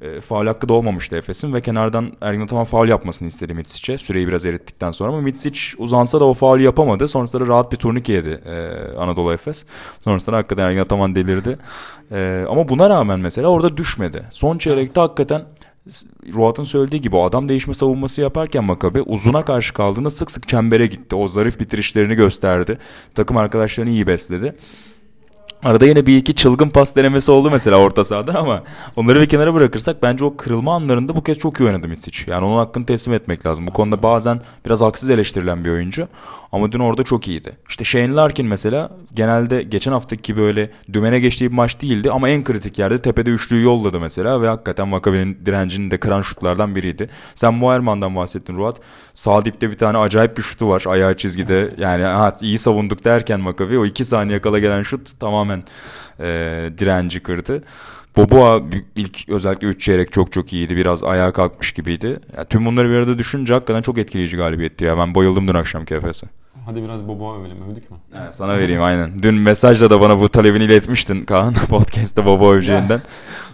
[0.00, 4.28] e, faul hakkı da olmamıştı Efes'in ve kenardan Ergin Ataman faul yapmasını istedi Mitsic'e süreyi
[4.28, 7.08] biraz erittikten sonra ama Mitsic uzansa da o faul yapamadı.
[7.08, 9.66] Sonrasında rahat bir turnike yedi e, Anadolu Efes.
[10.00, 11.58] Sonrasında hakikaten Ergin Ataman delirdi.
[12.10, 14.26] E, ama buna rağmen mesela orada düşmedi.
[14.30, 15.44] Son çeyrekte hakikaten
[16.34, 20.86] Ruat'ın söylediği gibi o adam değişme savunması yaparken Makabe uzuna karşı kaldığında sık sık çembere
[20.86, 21.16] gitti.
[21.16, 22.78] O zarif bitirişlerini gösterdi.
[23.14, 24.56] Takım arkadaşlarını iyi besledi.
[25.64, 28.62] Arada yine bir iki çılgın pas denemesi oldu mesela orta sahada ama
[28.96, 32.32] onları bir kenara bırakırsak bence o kırılma anlarında bu kez çok iyi oynadı Misic.
[32.32, 33.66] Yani onun hakkını teslim etmek lazım.
[33.66, 36.08] Bu konuda bazen biraz haksız eleştirilen bir oyuncu
[36.52, 37.56] ama dün orada çok iyiydi.
[37.68, 42.44] İşte Shane Larkin mesela genelde geçen haftaki böyle dümene geçtiği bir maç değildi ama en
[42.44, 47.10] kritik yerde tepede üçlüyü yolladı mesela ve hakikaten Makabe'nin direncini de kıran şutlardan biriydi.
[47.34, 48.76] Sen Muerman'dan bahsettin Ruat.
[49.14, 51.74] Sağ dipte bir tane acayip bir şutu var ayağı çizgide.
[51.78, 55.53] Yani ha, iyi savunduk derken Makabe o iki saniye kala gelen şut tamamen
[56.20, 56.24] e,
[56.78, 57.62] direnci kırdı.
[58.16, 58.62] Boboa
[58.96, 60.76] ilk özellikle 3 çeyrek çok çok iyiydi.
[60.76, 62.20] Biraz ayağa kalkmış gibiydi.
[62.36, 64.98] Ya, tüm bunları bir arada düşününce hakikaten çok etkileyici galibiyetti ya.
[64.98, 66.26] Ben bayıldım dün akşam Efes'e.
[66.66, 67.70] Hadi biraz Boboa övelim.
[67.70, 67.96] Övdük mü?
[68.14, 69.22] Evet, sana vereyim aynen.
[69.22, 71.54] Dün mesajla da bana bu talebini iletmiştin Kaan.
[71.68, 73.00] Podcast'ta Boboa öveceğinden.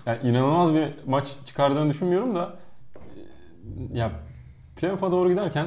[0.07, 2.59] Ya, inanılmaz bir maç çıkardığını düşünmüyorum da
[3.93, 4.11] ya
[4.77, 5.67] playoff'a doğru giderken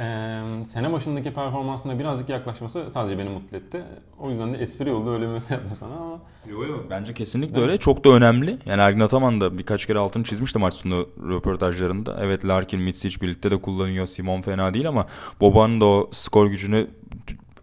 [0.00, 3.82] Ee, sene başındaki performansına birazcık yaklaşması sadece beni mutlu etti.
[4.18, 6.20] O yüzden de espri oldu öyle mesaj yaptı sana ama.
[6.46, 7.78] Yok yok bence kesinlikle öyle.
[7.78, 8.58] Çok da önemli.
[8.66, 12.18] Yani Ergin Ataman da birkaç kere altını çizmişti maç sonu röportajlarında.
[12.20, 14.06] Evet Larkin, Mitsic birlikte de kullanıyor.
[14.06, 15.06] Simon fena değil ama
[15.40, 16.86] Boban'ın da o skor gücünü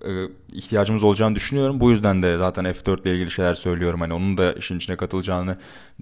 [0.05, 0.11] e,
[0.51, 1.79] ihtiyacımız olacağını düşünüyorum.
[1.79, 4.01] Bu yüzden de zaten F4 ile ilgili şeyler söylüyorum.
[4.01, 5.57] Hani onun da işin içine katılacağını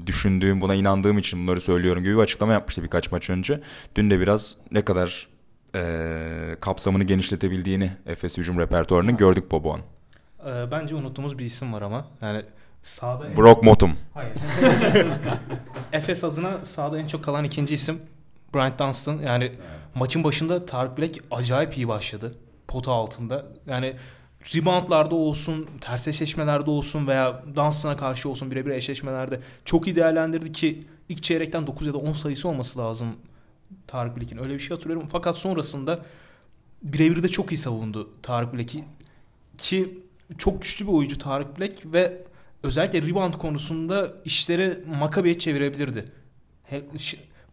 [0.05, 3.61] düşündüğüm, buna inandığım için bunları söylüyorum gibi bir açıklama yapmıştı birkaç maç önce.
[3.95, 5.34] Dün de biraz ne kadar
[5.75, 9.81] e, kapsamını genişletebildiğini Efes hücum repertuarının gördük Boboğan.
[10.45, 12.07] Ee, bence unuttuğumuz bir isim var ama.
[12.21, 12.41] Yani
[12.83, 13.93] sağda Brock Motum.
[14.13, 14.33] Hayır.
[15.93, 18.01] Efes adına sahada en çok kalan ikinci isim
[18.55, 19.17] Bryant Dunstan.
[19.17, 19.59] Yani evet.
[19.95, 22.35] maçın başında Tarık Black acayip iyi başladı.
[22.67, 23.45] Pota altında.
[23.67, 23.95] Yani
[24.55, 30.87] reboundlarda olsun, ters eşleşmelerde olsun veya Dunstan'a karşı olsun birebir eşleşmelerde çok iyi değerlendirdi ki
[31.09, 33.07] ilk çeyrekten 9 ya da 10 sayısı olması lazım
[33.87, 34.37] Tarık Black'in.
[34.37, 35.07] Öyle bir şey hatırlıyorum.
[35.11, 36.05] Fakat sonrasında
[36.81, 38.83] birebir de çok iyi savundu Tarık Black'i.
[39.57, 39.99] Ki
[40.37, 42.23] çok güçlü bir oyuncu Tarık Black ve
[42.63, 46.05] özellikle rebound konusunda işleri Makabi'ye çevirebilirdi.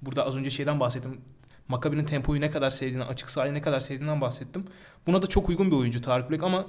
[0.02, 1.20] Burada az önce şeyden bahsettim.
[1.68, 4.64] Makabi'nin tempoyu ne kadar sevdiğini, açık sahayı ne kadar sevdiğinden bahsettim.
[5.06, 6.66] Buna da çok uygun bir oyuncu Tarık Black ama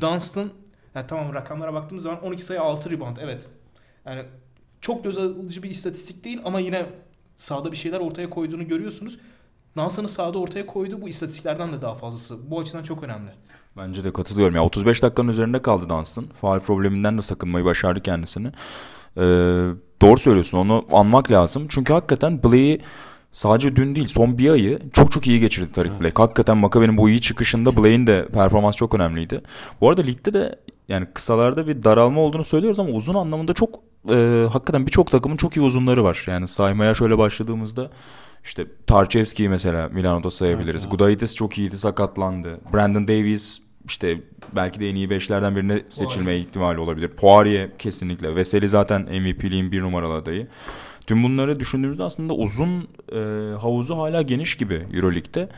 [0.00, 0.50] Dunstan
[0.94, 3.48] yani tamam rakamlara baktığımız zaman 12 sayı 6 rebound evet.
[4.06, 4.24] Yani
[4.80, 6.86] çok göz alıcı bir istatistik değil ama yine
[7.36, 9.18] sahada bir şeyler ortaya koyduğunu görüyorsunuz.
[9.76, 12.50] Dunstan'ın sahada ortaya koyduğu bu istatistiklerden de daha fazlası.
[12.50, 13.30] Bu açıdan çok önemli.
[13.76, 14.54] Bence de katılıyorum.
[14.54, 16.26] Ya 35 dakikanın üzerinde kaldı Dunstan.
[16.40, 18.46] Faal probleminden de sakınmayı başardı kendisini.
[18.46, 19.20] Ee,
[20.02, 20.58] doğru söylüyorsun.
[20.58, 21.66] Onu anmak lazım.
[21.68, 22.80] Çünkü hakikaten Blake'i
[23.32, 26.00] sadece dün değil son bir ayı çok çok iyi geçirdi Tarik evet.
[26.00, 26.22] Blake.
[26.22, 29.40] Hakikaten Makabe'nin bu iyi çıkışında Blake'in de performans çok önemliydi.
[29.80, 34.48] Bu arada ligde de yani kısalarda bir daralma olduğunu söylüyoruz ama uzun anlamında çok e,
[34.52, 36.24] hakikaten birçok takımın çok iyi uzunları var.
[36.26, 37.90] Yani saymaya şöyle başladığımızda
[38.44, 40.82] işte Tarçevski'yi mesela Milano'da sayabiliriz.
[40.82, 42.60] Evet, Gudaitis çok iyiydi sakatlandı.
[42.72, 44.20] Brandon Davies işte
[44.56, 46.40] belki de en iyi beşlerden birine seçilme Poirier.
[46.40, 47.08] ihtimali olabilir.
[47.08, 48.36] Poirier kesinlikle.
[48.36, 50.48] Veseli zaten MVP'liğin bir numaralı adayı.
[51.06, 53.18] Tüm bunları düşündüğümüzde aslında uzun e,
[53.60, 55.48] havuzu hala geniş gibi Euroleague'de.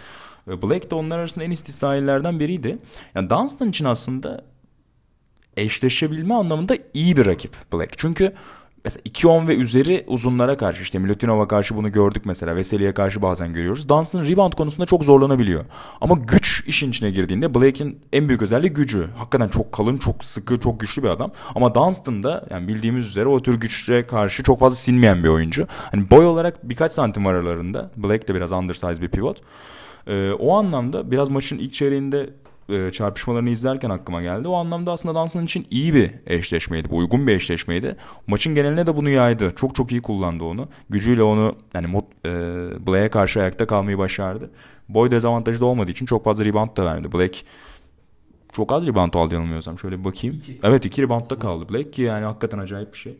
[0.46, 2.78] Black de onlar arasında en istisnailerden biriydi.
[3.14, 4.44] Yani Dunstan için aslında
[5.56, 7.98] eşleşebilme anlamında iyi bir rakip Black.
[7.98, 8.32] Çünkü
[8.84, 12.56] mesela 2-10 ve üzeri uzunlara karşı işte Milutinov'a karşı bunu gördük mesela.
[12.56, 13.88] Veseli'ye karşı bazen görüyoruz.
[13.88, 15.64] Dunstan rebound konusunda çok zorlanabiliyor.
[16.00, 19.06] Ama güç işin içine girdiğinde Blake'in en büyük özelliği gücü.
[19.16, 21.32] Hakikaten çok kalın, çok sıkı, çok güçlü bir adam.
[21.54, 25.66] Ama Dunstan da yani bildiğimiz üzere o tür güçlere karşı çok fazla sinmeyen bir oyuncu.
[25.90, 27.90] Hani boy olarak birkaç santim aralarında.
[27.96, 29.42] Blake de biraz undersize bir pivot.
[30.06, 32.30] Ee, o anlamda biraz maçın ilk çeyreğinde
[32.68, 34.48] e, çarpışmalarını izlerken aklıma geldi.
[34.48, 36.88] O anlamda aslında Dunstan için iyi bir eşleşmeydi.
[36.90, 37.96] Uygun bir eşleşmeydi.
[38.26, 39.52] Maçın geneline de bunu yaydı.
[39.56, 40.68] Çok çok iyi kullandı onu.
[40.90, 42.30] Gücüyle onu yani mod, e,
[42.86, 44.50] Blake'e karşı ayakta kalmayı başardı.
[44.88, 47.12] Boy dezavantajı da olmadığı için çok fazla rebound da verdi.
[47.12, 47.38] Blake
[48.52, 49.78] çok az rebound aldı yanılmıyorsam.
[49.78, 50.36] Şöyle bir bakayım.
[50.36, 50.60] İki.
[50.62, 53.18] Evet iki reboundda kaldı Blake ki yani hakikaten acayip bir şey.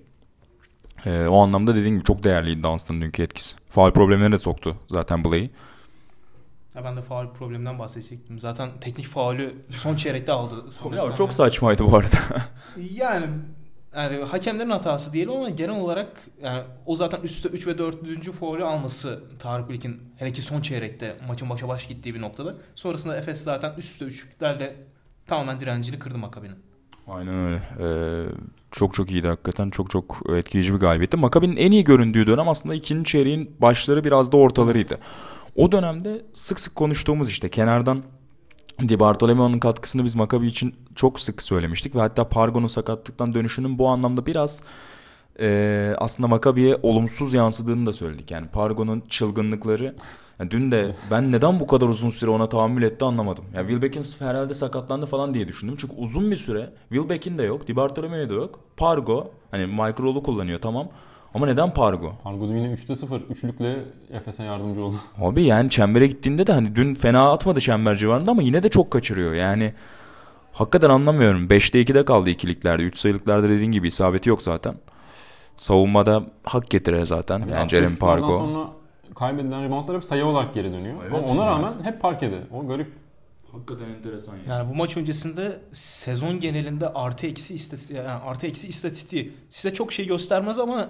[1.06, 3.56] Ee, o anlamda dediğim gibi çok değerliydi Dunstan'ın dünkü etkisi.
[3.70, 5.50] Faal problemlerine de soktu zaten Blake'i.
[6.76, 8.40] Ya ben de faul probleminden bahsedecektim.
[8.40, 10.54] Zaten teknik faulü son çeyrekte aldı.
[10.96, 12.16] Ya, çok saçmaydı bu arada.
[12.94, 13.26] yani
[13.96, 16.08] yani hakemlerin hatası diyelim ama genel olarak
[16.42, 18.32] yani o zaten üstte 3 ve 4.
[18.32, 22.54] faulü alması Tarık Bilgin hele ki son çeyrekte maçın başa baş gittiği bir noktada.
[22.74, 24.72] Sonrasında Efes zaten üstte 3'lüklerle
[25.26, 26.56] tamamen direncini kırdı Makabi'nin.
[27.08, 27.62] Aynen öyle.
[27.80, 28.26] Ee,
[28.70, 29.70] çok çok iyiydi hakikaten.
[29.70, 31.16] Çok çok etkileyici bir galibiyetti.
[31.16, 34.98] Makabi'nin en iyi göründüğü dönem aslında ikinci çeyreğin başları biraz da ortalarıydı.
[35.56, 38.02] O dönemde sık sık konuştuğumuz işte kenardan
[38.88, 43.88] Di Bartolomeo'nun katkısını biz Maccabi için çok sık söylemiştik ve hatta Pargo'nun sakatlıktan dönüşünün bu
[43.88, 44.62] anlamda biraz
[45.40, 48.30] e, aslında Maccabi'ye olumsuz yansıdığını da söyledik.
[48.30, 49.96] Yani Pargo'nun çılgınlıkları
[50.40, 53.44] yani dün de ben neden bu kadar uzun süre ona tahammül etti anlamadım.
[53.54, 55.76] Ya yani Wilbekin herhalde sakatlandı falan diye düşündüm.
[55.78, 58.60] Çünkü uzun bir süre Wilbekin de yok, Di Bartolomeo da yok.
[58.76, 60.88] Pargo hani micro'lu kullanıyor tamam.
[61.34, 62.12] Ama neden Pargo?
[62.22, 63.20] Pargo yine 3'te 0.
[63.20, 63.76] Üçlükle
[64.10, 64.96] Efes'e yardımcı oldu.
[65.20, 68.90] Abi yani çembere gittiğinde de hani dün fena atmadı çember civarında ama yine de çok
[68.90, 69.34] kaçırıyor.
[69.34, 69.72] Yani
[70.52, 71.46] hakikaten anlamıyorum.
[71.46, 72.82] 5'te 2'de kaldı ikiliklerde.
[72.82, 74.74] 3 sayılıklarda dediğin gibi isabeti yok zaten.
[75.56, 77.38] Savunmada hak getire zaten.
[77.38, 78.32] Yani, yani Jeremy Pargo.
[78.32, 78.68] sonra
[79.14, 80.96] kaybedilen reboundlar hep sayı olarak geri dönüyor.
[81.02, 82.40] Evet ama ona rağmen hep parkede.
[82.52, 82.92] O garip.
[83.52, 84.48] Hakikaten enteresan yani.
[84.48, 89.92] Yani bu maç öncesinde sezon genelinde artı eksi istatistiği yani artı eksi istatistiği size çok
[89.92, 90.88] şey göstermez ama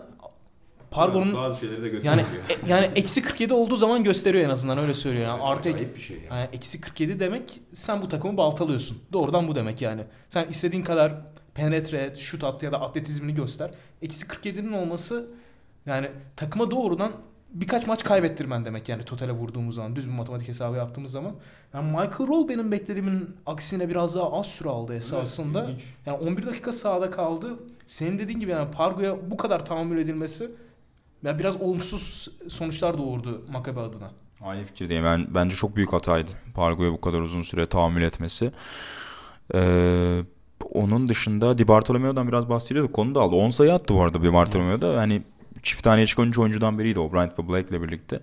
[0.91, 2.17] Pargo'nun bazı şeyleri de gösteriyor.
[2.17, 2.27] Yani
[2.67, 5.25] e, yani eksi 47 olduğu zaman gösteriyor en azından öyle söylüyor.
[5.25, 6.27] Yani evet, artı bir şey yani.
[6.31, 8.99] yani eksi 47 demek sen bu takımı baltalıyorsun.
[9.13, 10.03] Doğrudan bu demek yani.
[10.29, 11.15] Sen istediğin kadar
[11.55, 13.71] penetre et, şut at ya da atletizmini göster.
[14.03, 15.29] Eksi 47'nin olması
[15.87, 17.13] yani takıma doğrudan
[17.51, 21.35] birkaç maç kaybettirmen demek yani totale vurduğumuz zaman düz bir matematik hesabı yaptığımız zaman.
[21.75, 25.65] Yani Michael Roll benim beklediğimin aksine biraz daha az süre aldı esasında.
[25.65, 27.57] Evet, yani 11 dakika sahada kaldı.
[27.87, 30.51] Senin dediğin gibi yani Pargo'ya bu kadar tahammül edilmesi
[31.23, 34.11] yani biraz olumsuz sonuçlar doğurdu Maccabi adına.
[34.41, 35.05] Aynı fikirdeyim.
[35.05, 36.31] Ben, bence çok büyük hataydı.
[36.55, 38.53] Pargo'ya bu kadar uzun süre tahammül etmesi.
[39.55, 40.23] Ee,
[40.73, 42.95] onun dışında Di Bartolomeo'dan biraz bahsediyorduk.
[42.95, 43.37] Konu da aldı.
[43.37, 44.93] 10 sayı attı bu arada Di Bartolomeo'da.
[44.93, 45.23] Yani
[45.63, 48.21] çift taneye çıkan 3 oyuncudan biriydi o Bryant ve Blake'le birlikte.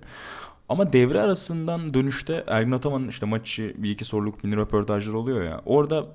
[0.69, 5.61] Ama devre arasından dönüşte Ergin Ataman'ın işte maçı bir iki soruluk mini röportajları oluyor ya.
[5.65, 6.05] Orada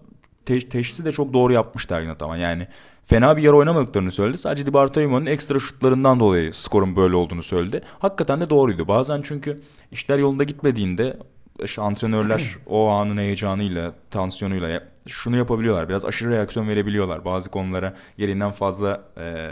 [0.48, 2.36] te- teşhisi de çok doğru yapmıştı Ergin Ataman.
[2.36, 2.66] Yani
[3.06, 4.38] fena bir yer oynamadıklarını söyledi.
[4.38, 7.80] Sadece Di Bartolomeo'nun ekstra şutlarından dolayı skorun böyle olduğunu söyledi.
[7.98, 8.88] Hakikaten de doğruydu.
[8.88, 9.60] Bazen çünkü
[9.92, 11.16] işler yolunda gitmediğinde
[11.64, 15.88] işte antrenörler o anın heyecanıyla, tansiyonuyla şunu yapabiliyorlar.
[15.88, 17.24] Biraz aşırı reaksiyon verebiliyorlar.
[17.24, 19.50] Bazı konulara gereğinden fazla e,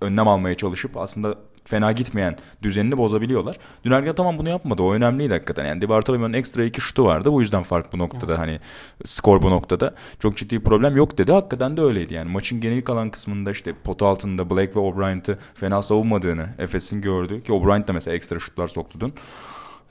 [0.00, 3.58] önlem almaya çalışıp aslında fena gitmeyen düzenini bozabiliyorlar.
[3.84, 4.82] Dün Ergin Ataman bunu yapmadı.
[4.82, 5.64] O önemliydi hakikaten.
[5.64, 7.32] Yani Di Bartolomeo'nun ekstra iki şutu vardı.
[7.32, 8.38] Bu yüzden fark bu noktada.
[8.38, 8.60] Hani
[9.04, 9.94] skor bu noktada.
[10.18, 11.32] Çok ciddi bir problem yok dedi.
[11.32, 12.14] Hakikaten de öyleydi.
[12.14, 17.42] Yani maçın genel kalan kısmında işte potu altında Blake ve O'Brien'ı fena savunmadığını Efes'in gördü.
[17.42, 19.14] Ki O'Brien de mesela ekstra şutlar soktu dün.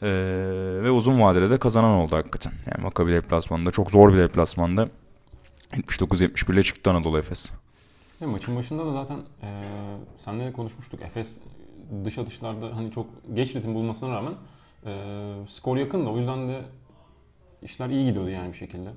[0.01, 0.08] Ee,
[0.84, 2.53] ve uzun vadede de kazanan oldu hakikaten.
[2.71, 4.89] Yani Maccabi deplasmanında çok zor bir deplasmanda
[5.73, 7.53] 79-71 ile çıktı Anadolu Efes.
[8.21, 9.49] Ya maçın başında da zaten e,
[10.17, 11.01] seninle de konuşmuştuk.
[11.01, 11.29] Efes
[12.06, 14.34] dış atışlarda hani çok geç ritim bulmasına rağmen
[14.86, 14.91] e,
[15.49, 16.62] skor yakın da o yüzden de
[17.62, 18.89] işler iyi gidiyordu yani bir şekilde.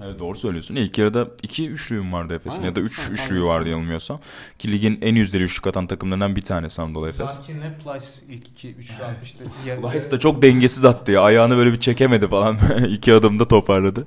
[0.00, 0.74] Evet doğru söylüyorsun.
[0.76, 3.48] İlk yarıda 2 üçlüğüm vardı Efes'in ya da 3 Ha, üçlüğü tamam.
[3.48, 4.20] vardı yanılmıyorsam.
[4.58, 7.38] Ki ligin en yüzdeli üçlük atan takımlarından bir tanesi Anadolu Efes.
[7.40, 9.44] Larkin'le Plyce ilk iki üçlü atmıştı.
[9.82, 11.22] Lice da çok dengesiz attı ya.
[11.22, 12.58] Ayağını böyle bir çekemedi falan.
[12.88, 14.06] İki adımda toparladı.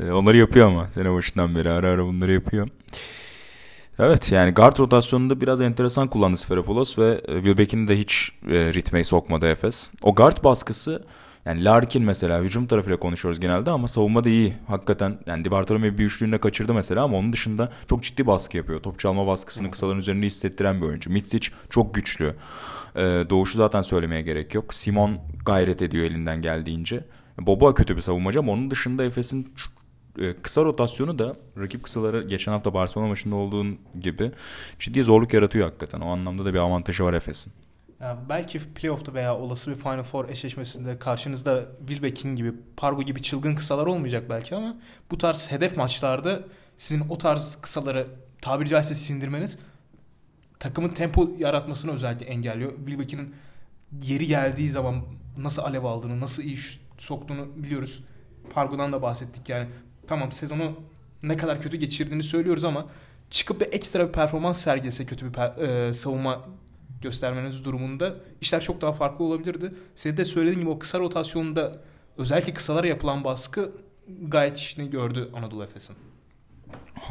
[0.00, 2.68] Ee, onları yapıyor ama sene başından beri ara ara bunları yapıyor.
[3.98, 9.04] Evet yani guard rotasyonunda biraz enteresan kullandı Sferopoulos ve e, Wilbeck'ini de hiç e, ritme
[9.04, 9.90] sokmadı Efes.
[10.02, 11.04] O guard baskısı
[11.44, 14.54] yani Larkin mesela hücum tarafıyla konuşuyoruz genelde ama savunmada iyi.
[14.66, 18.80] Hakikaten yani Di Bartolome bir üçlüğünde kaçırdı mesela ama onun dışında çok ciddi baskı yapıyor.
[18.80, 21.10] Top çalma baskısını kısaların üzerinde hissettiren bir oyuncu.
[21.10, 22.34] Mitsic çok güçlü.
[22.96, 24.74] Ee, Doğuş'u zaten söylemeye gerek yok.
[24.74, 27.04] Simon gayret ediyor elinden geldiğince.
[27.40, 29.52] Boba kötü bir savunmacı ama onun dışında Efes'in
[30.42, 34.32] kısa rotasyonu da rakip kısaları geçen hafta Barcelona maçında olduğun gibi
[34.78, 36.00] ciddi zorluk yaratıyor hakikaten.
[36.00, 37.52] O anlamda da bir avantajı var Efes'in.
[38.28, 43.86] Belki playoff'ta veya olası bir Final Four eşleşmesinde karşınızda Wilbeck'in gibi, Pargo gibi çılgın kısalar
[43.86, 44.76] olmayacak belki ama
[45.10, 46.44] bu tarz hedef maçlarda
[46.78, 48.06] sizin o tarz kısaları
[48.42, 49.58] tabiri caizse sindirmeniz
[50.58, 52.72] takımın tempo yaratmasını özellikle engelliyor.
[52.76, 53.34] Wilbeck'in
[54.02, 55.02] yeri geldiği zaman
[55.38, 56.58] nasıl alev aldığını, nasıl iyi
[56.98, 58.04] soktuğunu biliyoruz.
[58.50, 59.68] Pargo'dan da bahsettik yani.
[60.08, 60.72] Tamam sezonu
[61.22, 62.86] ne kadar kötü geçirdiğini söylüyoruz ama
[63.30, 66.40] çıkıp bir ekstra bir performans sergilese kötü bir e, savunma
[67.02, 69.74] göstermeniz durumunda işler çok daha farklı olabilirdi.
[69.96, 71.80] Senin de söylediğin gibi o kısa rotasyonda
[72.18, 73.72] özellikle kısalara yapılan baskı
[74.28, 75.96] gayet işini gördü Anadolu Efes'in.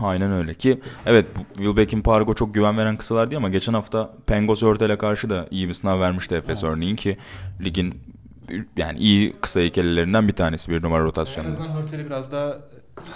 [0.02, 1.26] Aynen öyle ki evet
[1.58, 5.68] Wilbeck'in Pargo çok güven veren kısalar değil ama geçen hafta Pengos Örtel'e karşı da iyi
[5.68, 6.74] bir sınav vermişti Efes Evet.
[6.74, 7.18] örneğin ki
[7.64, 8.02] ligin
[8.78, 11.54] yani iyi kısa heykellerinden bir tanesi bir numara En rotasyonunda.
[11.54, 12.58] azından Hörtel'i biraz daha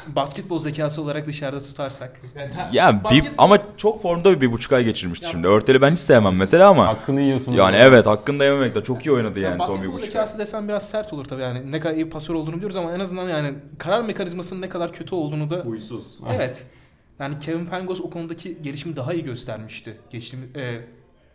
[0.08, 2.22] basketbol zekası olarak dışarıda tutarsak.
[2.36, 5.48] Yani ta- Ya bir, basketbol- ama çok formda bir buçuk ay geçirmişti Ya- şimdi.
[5.48, 7.52] Örtel'i ben hiç sevmem mesela ama Hakkını yiyorsun.
[7.52, 10.12] yani evet hakkını da yememekle çok iyi oynadı yani son bir basketbol buçuk ay.
[10.12, 13.00] zekası desem biraz sert olur tabii yani ne kadar iyi pasör olduğunu biliyoruz ama en
[13.00, 16.20] azından yani karar mekanizmasının ne kadar kötü olduğunu da Huysuz.
[16.36, 16.66] evet.
[17.20, 19.98] Yani Kevin Pangos o konudaki gelişimi daha iyi göstermişti.
[20.10, 20.82] Geçtiğimiz e,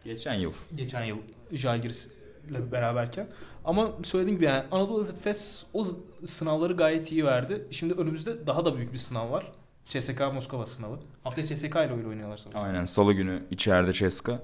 [0.04, 0.52] Geçen yıl.
[0.76, 1.16] geçen yıl
[1.52, 2.08] Jalgiris
[2.50, 3.26] ile beraberken.
[3.64, 5.84] Ama söylediğim gibi yani Anadolu Efes o
[6.24, 7.66] sınavları gayet iyi verdi.
[7.70, 9.52] Şimdi önümüzde daha da büyük bir sınav var.
[9.86, 10.98] CSKA Moskova sınavı.
[11.24, 12.60] Haftaya CSKA ile oynuyorlar sanırım.
[12.60, 14.42] Aynen salı günü içeride Ceska.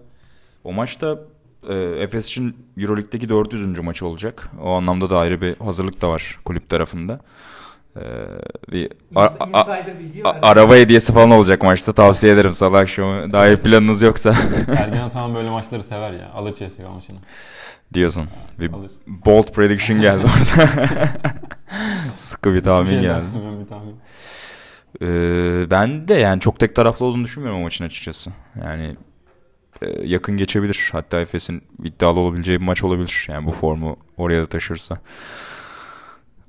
[0.64, 1.18] O maçta
[1.68, 3.78] e, Efes için Euroleague'deki 400.
[3.78, 4.50] maçı olacak.
[4.62, 7.20] O anlamda da ayrı bir hazırlık da var kulüp tarafında.
[7.98, 8.02] E,
[8.72, 9.60] bir a- a-
[10.24, 13.32] a- araba hediyesi falan olacak maçta tavsiye ederim salı akşamı.
[13.32, 14.34] Daha iyi planınız yoksa
[14.78, 16.30] Ergen Ataman böyle maçları sever ya.
[16.34, 17.18] Alır CSKA maçını.
[17.94, 18.28] diyorsun.
[18.60, 18.90] Bir Alır.
[19.06, 20.68] bold prediction geldi orada.
[22.16, 23.24] Sıkı bir tahmin Bir geldi.
[23.34, 23.96] şeyden- bir tahmin.
[25.02, 28.30] Ee, ben de yani çok tek taraflı olduğunu düşünmüyorum o maçın açıkçası.
[28.64, 28.96] Yani
[29.82, 30.88] e, yakın geçebilir.
[30.92, 33.26] Hatta Efes'in iddialı olabileceği bir maç olabilir.
[33.30, 34.98] Yani bu formu oraya da taşırsa.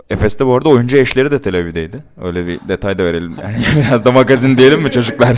[0.10, 2.04] Efes'te bu arada oyuncu eşleri de Tel Aviv'deydi.
[2.22, 3.36] Öyle bir detay da verelim.
[3.42, 5.38] Yani biraz da magazin diyelim mi çocuklar?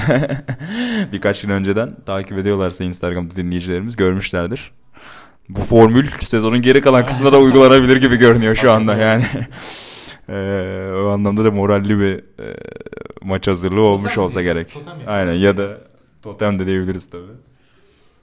[1.12, 4.72] Birkaç gün önceden takip ediyorlarsa Instagram'da dinleyicilerimiz görmüşlerdir.
[5.50, 9.26] Bu formül sezonun geri kalan kısmında da uygulanabilir gibi görünüyor şu anda yani.
[10.30, 12.56] Ee, o anlamda da moralli bir e,
[13.22, 14.74] maç hazırlığı olmuş Totem olsa gerek.
[14.74, 14.94] Totem?
[15.08, 15.78] Aynen ya da
[16.22, 17.32] totem de diyebiliriz tabii.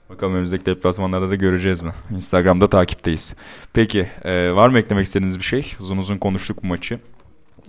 [0.09, 1.91] Bakalım önümüzdeki deplasmanlarda da göreceğiz mi?
[2.11, 3.35] Instagram'da takipteyiz.
[3.73, 5.73] Peki e, var mı eklemek istediğiniz bir şey?
[5.79, 6.99] Uzun uzun konuştuk bu maçı.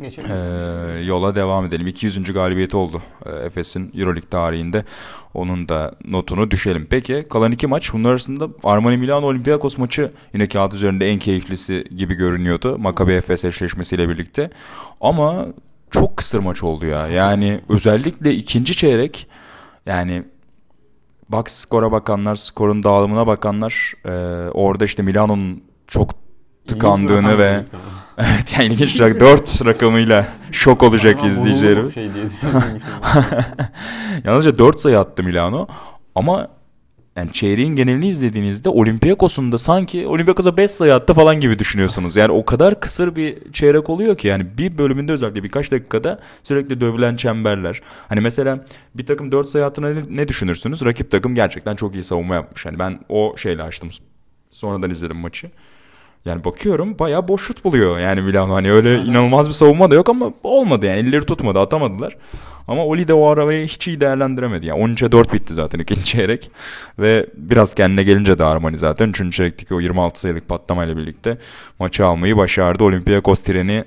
[0.01, 0.31] Geçelim.
[0.31, 1.87] Ee, yola devam edelim.
[1.87, 2.33] 200.
[2.33, 4.85] galibiyeti oldu e, Efes'in Euroleague tarihinde.
[5.35, 6.87] Onun da notunu düşelim.
[6.91, 7.93] Peki kalan iki maç.
[7.93, 12.79] Bunlar arasında Armani Milano Olympiakos maçı yine kağıt üzerinde en keyiflisi gibi görünüyordu.
[12.79, 14.51] Maccabi Efes eşleşmesiyle birlikte.
[15.01, 15.47] Ama
[15.91, 17.07] çok kısır maç oldu ya.
[17.07, 19.27] Yani özellikle ikinci çeyrek
[19.87, 20.25] yani
[21.33, 24.11] box skora bakanlar, skorun dağılımına bakanlar e,
[24.51, 26.11] orada işte Milano'nun çok
[26.69, 27.65] tıkandığını ve
[28.19, 31.95] evet yani ilginç olarak 4 rakamıyla şok olacak Ama izleyicilerimiz.
[31.95, 32.05] Şey.
[34.25, 35.67] Yalnızca 4 sayı attı Milano
[36.15, 36.49] ama
[37.21, 42.17] yani çeyreğin genelini izlediğinizde Olympiakos'un da sanki Olympiakos'a 5 sayı attı falan gibi düşünüyorsunuz.
[42.17, 46.81] Yani o kadar kısır bir çeyrek oluyor ki yani bir bölümünde özellikle birkaç dakikada sürekli
[46.81, 47.81] dövülen çemberler.
[48.09, 48.65] Hani mesela
[48.95, 50.85] bir takım 4 sayı attığında ne, düşünürsünüz?
[50.85, 52.67] Rakip takım gerçekten çok iyi savunma yapmış.
[52.67, 53.89] Hani ben o şeyle açtım.
[54.51, 55.51] Sonradan izledim maçı.
[56.25, 58.55] Yani bakıyorum bayağı boş şut buluyor yani Milano.
[58.55, 62.17] Hani öyle inanılmaz bir savunma da yok ama olmadı yani elleri tutmadı atamadılar.
[62.69, 64.67] Ama Oli de o arabayı hiç iyi değerlendiremedi.
[64.67, 66.51] Yani 13'e 4 bitti zaten ikinci çeyrek.
[66.99, 69.09] Ve biraz kendine gelince de Armani zaten.
[69.09, 71.39] Üçüncü çeyrekteki o 26 sayılık patlamayla birlikte
[71.79, 72.85] maçı almayı başardı.
[72.85, 73.85] Olympiakos treni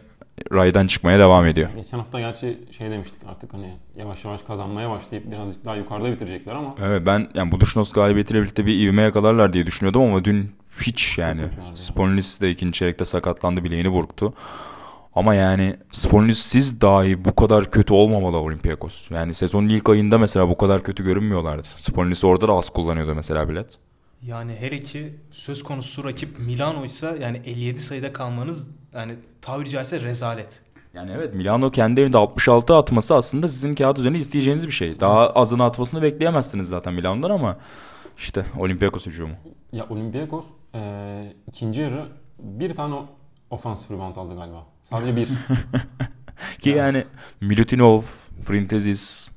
[0.52, 1.70] raydan çıkmaya devam ediyor.
[1.76, 6.54] Geçen hafta gerçi şey demiştik artık hani yavaş yavaş kazanmaya başlayıp birazcık daha yukarıda bitirecekler
[6.56, 10.52] ama Evet ben yani Buduşnos galibiyetiyle birlikte bir ivme yakalarlar diye düşünüyordum ama dün
[10.82, 11.42] hiç yani.
[11.76, 14.34] Spolinis de ikinci çeyrekte sakatlandı bileğini burktu.
[15.16, 19.12] Ama yani Spolinissiz dahi bu kadar kötü olmamalı Olympiakos.
[19.12, 21.64] Yani sezonun ilk ayında mesela bu kadar kötü görünmüyorlardı.
[21.64, 23.78] Spolinis orada da az kullanıyordu mesela bilet.
[24.22, 30.02] Yani hele ki söz konusu rakip Milano ise yani 57 sayıda kalmanız yani tabiri caizse
[30.02, 30.62] rezalet.
[30.94, 35.00] Yani evet Milano kendi evinde 66 atması aslında sizin kağıt üzerinde isteyeceğiniz bir şey.
[35.00, 37.58] Daha azını atmasını bekleyemezsiniz zaten Milano'dan ama
[38.18, 39.34] işte Olympiakos hücumu.
[39.72, 40.46] ya Olympiakos
[40.76, 42.08] e, ikinci yarı
[42.40, 42.96] bir tane
[43.50, 44.66] ofansif rebound aldı galiba.
[44.84, 45.30] Sadece bir.
[46.62, 47.04] Ki yani
[47.42, 48.02] Milutinov,
[48.46, 49.30] Printezis,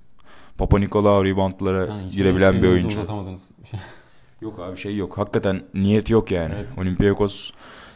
[0.59, 3.01] Papa Nikolaou reboundlara Yani girebilen bir oyuncu.
[4.41, 5.19] Yok abi şey yok.
[5.19, 6.55] Hakikaten niyet yok yani.
[6.57, 6.79] Evet.
[6.79, 7.51] Olympiakos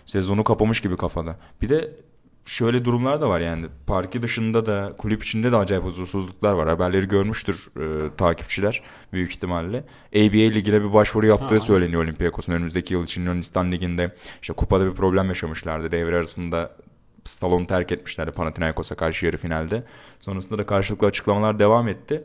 [0.06, 1.36] sezonu kapamış gibi kafada.
[1.62, 1.96] Bir de
[2.44, 3.66] şöyle durumlar da var yani.
[3.86, 6.68] Parki dışında da kulüp içinde de acayip huzursuzluklar var.
[6.68, 8.82] Haberleri görmüştür e, takipçiler
[9.12, 9.78] büyük ihtimalle.
[10.14, 11.60] ABA ligine bir başvuru yaptığı Ha.
[11.60, 14.10] söyleniyor Olympiakos'un önümüzdeki yıl için Yunanistan liginde.
[14.42, 15.92] işte kupada bir problem yaşamışlardı.
[15.92, 16.76] Devre arasında
[17.24, 19.84] salonu terk etmişlerdi Panathinaikos'a karşı yarı finalde.
[20.20, 22.24] Sonrasında da karşılıklı açıklamalar devam etti.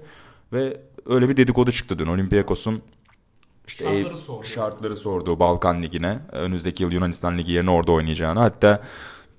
[0.53, 2.07] Ve öyle bir dedikodu çıktı dün.
[2.07, 2.81] Olympiakos'un
[3.67, 4.45] işte Şartları ev- sordu.
[4.47, 6.19] şartları sorduğu Balkan Ligi'ne.
[6.31, 8.39] Önümüzdeki yıl Yunanistan Ligi yerine orada oynayacağını.
[8.39, 8.83] Hatta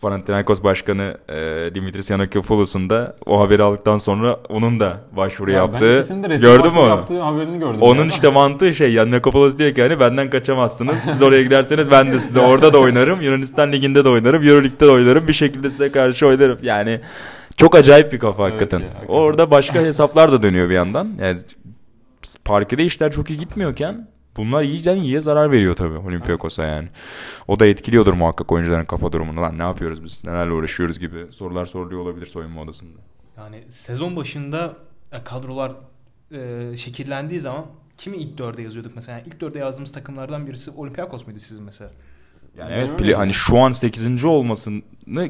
[0.01, 1.34] Panathinaikos Başkanı e,
[1.74, 6.07] Dimitris Yanakopoulous'un da o haberi aldıktan sonra onun da başvuru Ya yaptığı.
[6.40, 6.78] Gördün mü?
[6.88, 7.82] Yaptığı haberini gördüm.
[7.82, 8.09] Onun ya.
[8.09, 10.97] işte mantığı şey Yanakopoulos diyor ki hani benden kaçamazsınız.
[10.99, 13.20] Siz oraya giderseniz ben de size orada da oynarım.
[13.20, 14.42] Yunanistan Ligi'nde de oynarım.
[14.42, 15.28] Euroleague'de de oynarım.
[15.28, 16.59] Bir şekilde size karşı oynarım.
[16.62, 17.01] Yani
[17.57, 18.80] çok acayip bir kafa Evet hakikaten.
[18.80, 19.14] ya, hakikaten.
[19.14, 21.09] Orada başka hesaplar da dönüyor bir yandan.
[21.20, 21.38] Yani
[22.44, 26.89] parkede işler çok iyi gitmiyorken bunlar iyiden iyiye zarar veriyor tabii Olympiakos'a yani.
[27.49, 29.43] O da etkiliyordur muhakkak oyuncuların kafa durumunu.
[29.43, 30.24] Lan ne yapıyoruz biz?
[30.24, 32.99] Nelerle uğraşıyoruz gibi sorular soruluyor olabilir soyunma odasında.
[33.37, 34.76] Yani sezon başında
[35.12, 35.72] e, kadrolar
[36.32, 37.66] e, şekillendiği zaman
[37.97, 39.18] kimi ilk dörde yazıyorduk mesela?
[39.18, 41.91] Yani ilk dörde yazdığımız takımlardan birisi Olympiakos muydu sizin mesela?
[42.59, 44.24] Yani evet pli- hani şu an 8.
[44.24, 44.82] olmasını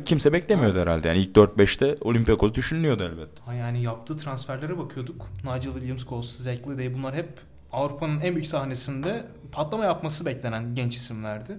[0.04, 1.09] kimse beklemiyordu herhalde.
[1.09, 3.42] Yani ilk 4-5'te Olympiakos düşünülüyordu elbette.
[3.44, 5.26] Ha yani yaptığı transferlere bakıyorduk.
[5.44, 7.28] Nigel Williams-Goss, Zach Lidey bunlar hep
[7.72, 11.58] Avrupa'nın en büyük sahnesinde patlama yapması beklenen genç isimlerdi.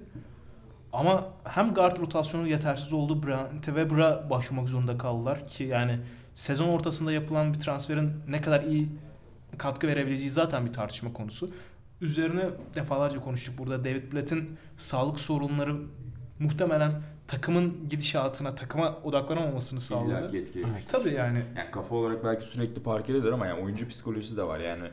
[0.93, 3.23] Ama hem guard rotasyonu yetersiz oldu.
[3.23, 5.99] Brant Weber'a başvurmak zorunda kaldılar ki yani
[6.33, 8.89] sezon ortasında yapılan bir transferin ne kadar iyi
[9.57, 11.49] katkı verebileceği zaten bir tartışma konusu.
[12.01, 12.45] Üzerine
[12.75, 13.83] defalarca konuştuk burada.
[13.83, 15.75] David Blatt'in sağlık sorunları
[16.39, 20.31] muhtemelen takımın gidişatına, takıma odaklanamamasını sağladı.
[20.33, 20.85] Evet.
[20.87, 24.83] Tabii yani Yani kafa olarak belki sürekli parkededir ama yani oyuncu psikolojisi de var yani.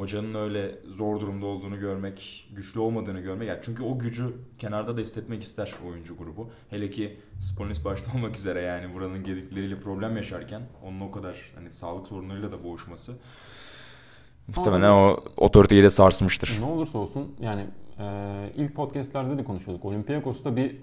[0.00, 3.48] Hocanın öyle zor durumda olduğunu görmek, güçlü olmadığını görmek.
[3.48, 6.50] Yani çünkü o gücü kenarda da hissetmek ister oyuncu grubu.
[6.70, 11.72] Hele ki Sponis başta olmak üzere yani buranın gedikleriyle problem yaşarken onun o kadar hani
[11.72, 13.12] sağlık sorunlarıyla da boğuşması
[14.56, 16.56] muhtemelen o otoriteyi de sarsmıştır.
[16.60, 17.66] Ne olursa olsun yani
[17.98, 19.84] e, ilk podcastlerde de konuşuyorduk.
[19.84, 20.76] Olympiakos'ta bir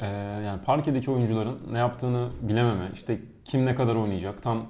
[0.00, 0.06] e,
[0.46, 4.66] yani parkedeki oyuncuların ne yaptığını bilememe, işte kim ne kadar oynayacak tam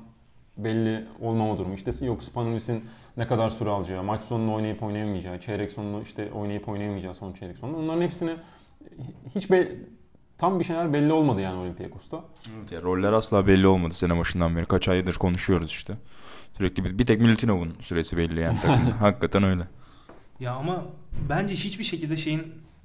[0.59, 1.74] belli olmama durumu.
[1.74, 2.84] İşte yok Spanulis'in
[3.19, 7.59] ne kadar süre alacağı, maç sonunu oynayıp oynayamayacağı, çeyrek sonunu işte oynayıp oynayamayacağı son çeyrek
[7.59, 7.77] sonunu.
[7.77, 8.37] Onların hepsini
[9.35, 9.73] hiç be,
[10.39, 12.25] tam bir şeyler belli olmadı yani Olympiakos'ta.
[12.59, 14.64] Evet, ya roller asla belli olmadı sene başından beri.
[14.64, 15.95] Kaç aydır konuşuyoruz işte.
[16.57, 19.01] Sürekli bir, bir tek Milutinov'un süresi belli yani takımda.
[19.01, 19.69] Hakikaten öyle.
[20.41, 20.85] Ya ama
[21.29, 22.43] bence hiçbir şekilde şeyin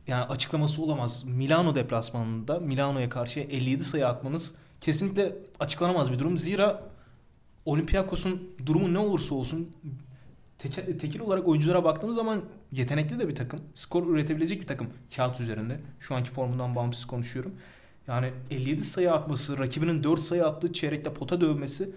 [0.07, 1.23] yani açıklaması olamaz.
[1.23, 6.37] Milano deplasmanında Milano'ya karşı 57 sayı atmanız kesinlikle açıklanamaz bir durum.
[6.37, 6.83] Zira
[7.65, 9.69] Olympiakos'un durumu ne olursa olsun
[10.63, 12.41] teke, tekil olarak oyunculara baktığımız zaman
[12.71, 13.59] yetenekli de bir takım.
[13.75, 15.79] Skor üretebilecek bir takım kağıt üzerinde.
[15.99, 17.51] Şu anki formundan bağımsız konuşuyorum.
[18.07, 21.89] Yani 57 sayı atması, rakibinin 4 sayı attığı çeyrekte pota dövmesi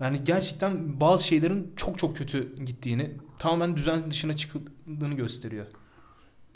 [0.00, 5.66] yani gerçekten bazı şeylerin çok çok kötü gittiğini, tamamen düzen dışına çıktığını gösteriyor.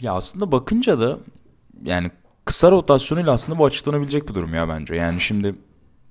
[0.01, 1.19] Ya aslında bakınca da
[1.85, 2.11] yani
[2.45, 4.95] kısa rotasyonuyla aslında bu açıklanabilecek bir durum ya bence.
[4.95, 5.55] Yani şimdi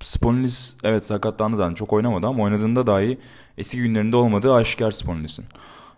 [0.03, 3.19] Spolinis evet sakatlandı zaten çok oynamadı ama oynadığında dahi
[3.57, 5.45] eski günlerinde olmadığı aşikar Spolinis'in.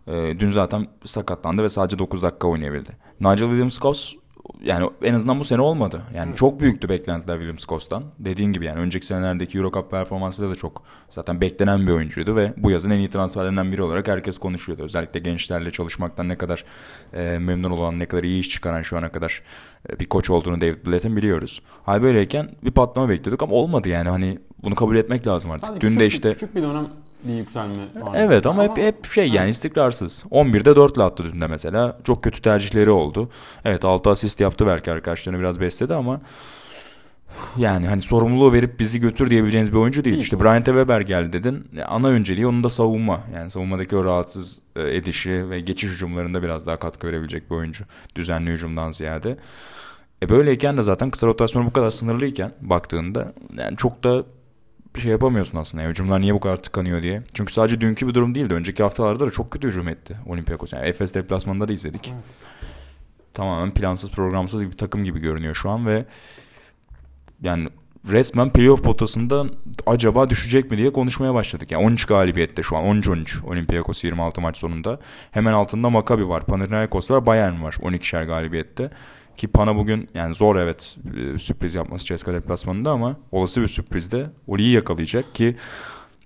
[0.07, 2.89] Ee, dün zaten sakatlandı ve sadece 9 dakika oynayabildi.
[3.19, 4.15] Nigel Williams-Goss
[4.63, 6.01] yani en azından bu sene olmadı.
[6.15, 6.37] Yani evet.
[6.37, 8.03] çok büyüktü beklentiler Williams Cost'tan.
[8.19, 12.53] Dediğin gibi yani önceki senelerdeki Euro Cup performansıyla da çok zaten beklenen bir oyuncuydu ve
[12.57, 14.83] bu yazın en iyi transferlerinden biri olarak herkes konuşuyordu.
[14.83, 16.65] Özellikle gençlerle çalışmaktan ne kadar
[17.13, 19.41] e, memnun olan, ne kadar iyi iş çıkaran şu ana kadar
[19.89, 21.61] e, bir koç olduğunu David Blatt'in biliyoruz.
[21.83, 25.67] Hal böyleyken bir patlama bekliyorduk ama olmadı yani hani bunu kabul etmek lazım artık.
[25.67, 26.87] Sadece Dün küçük, de işte küçük bir dönem
[27.28, 28.11] bir yükselme var.
[28.15, 30.23] Evet ama, ama hep hep şey yani istikrarsız.
[30.32, 31.97] 11'de 4 attı dün de mesela.
[32.03, 33.30] Çok kötü tercihleri oldu.
[33.65, 36.21] Evet 6 asist yaptı belki arkadaşlarını biraz besledi ama
[37.57, 40.17] yani hani sorumluluğu verip bizi götür diyebileceğiniz bir oyuncu değil.
[40.17, 41.67] İşte Bryant Weber geldi dedin.
[41.88, 43.21] Ana önceliği onun da savunma.
[43.34, 47.84] Yani savunmadaki o rahatsız e, edişi ve geçiş hücumlarında biraz daha katkı verebilecek bir oyuncu.
[48.15, 49.38] Düzenli hücumdan ziyade.
[50.23, 54.23] E böyleyken de zaten kısa rotasyonu bu kadar sınırlıyken baktığında yani çok da
[55.01, 55.81] şey yapamıyorsun aslında.
[55.81, 57.23] Yani hücumlar niye bu kadar tıkanıyor diye.
[57.33, 58.53] Çünkü sadece dünkü bir durum değildi.
[58.53, 60.73] Önceki haftalarda da çok kötü hücum etti Olympiakos.
[60.73, 62.11] Yani Efes deplasmanında da izledik.
[62.13, 62.23] Evet.
[63.33, 66.05] Tamamen plansız programsız bir takım gibi görünüyor şu an ve
[67.41, 67.69] yani
[68.11, 69.45] resmen playoff potasında
[69.85, 71.71] acaba düşecek mi diye konuşmaya başladık.
[71.71, 74.99] Yani 13 galibiyette şu an 13-13 Olympiakos 26 maç sonunda.
[75.31, 78.89] Hemen altında Maccabi var, Panathinaikos var, Bayern var 12'şer galibiyette.
[79.37, 80.97] Ki Pana bugün yani zor evet
[81.35, 85.55] e, sürpriz yapması CSKA deplasmanında ama olası bir sürprizde Oli'yi yakalayacak ki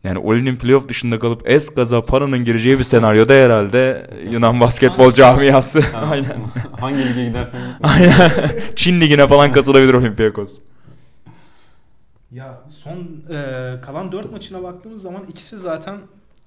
[0.04, 5.84] yani Oli'nin playoff dışında kalıp Eskaza Pana'nın gireceği bir senaryoda herhalde Yunan basketbol camiası.
[6.10, 6.42] Aynen.
[6.80, 7.62] Hangi lige gidersen.
[7.84, 8.32] Aynen.
[8.76, 10.60] Çin ligine falan katılabilir Olympiakos.
[12.32, 12.98] Ya son
[13.30, 15.98] e, kalan 4 maçına baktığımız zaman ikisi zaten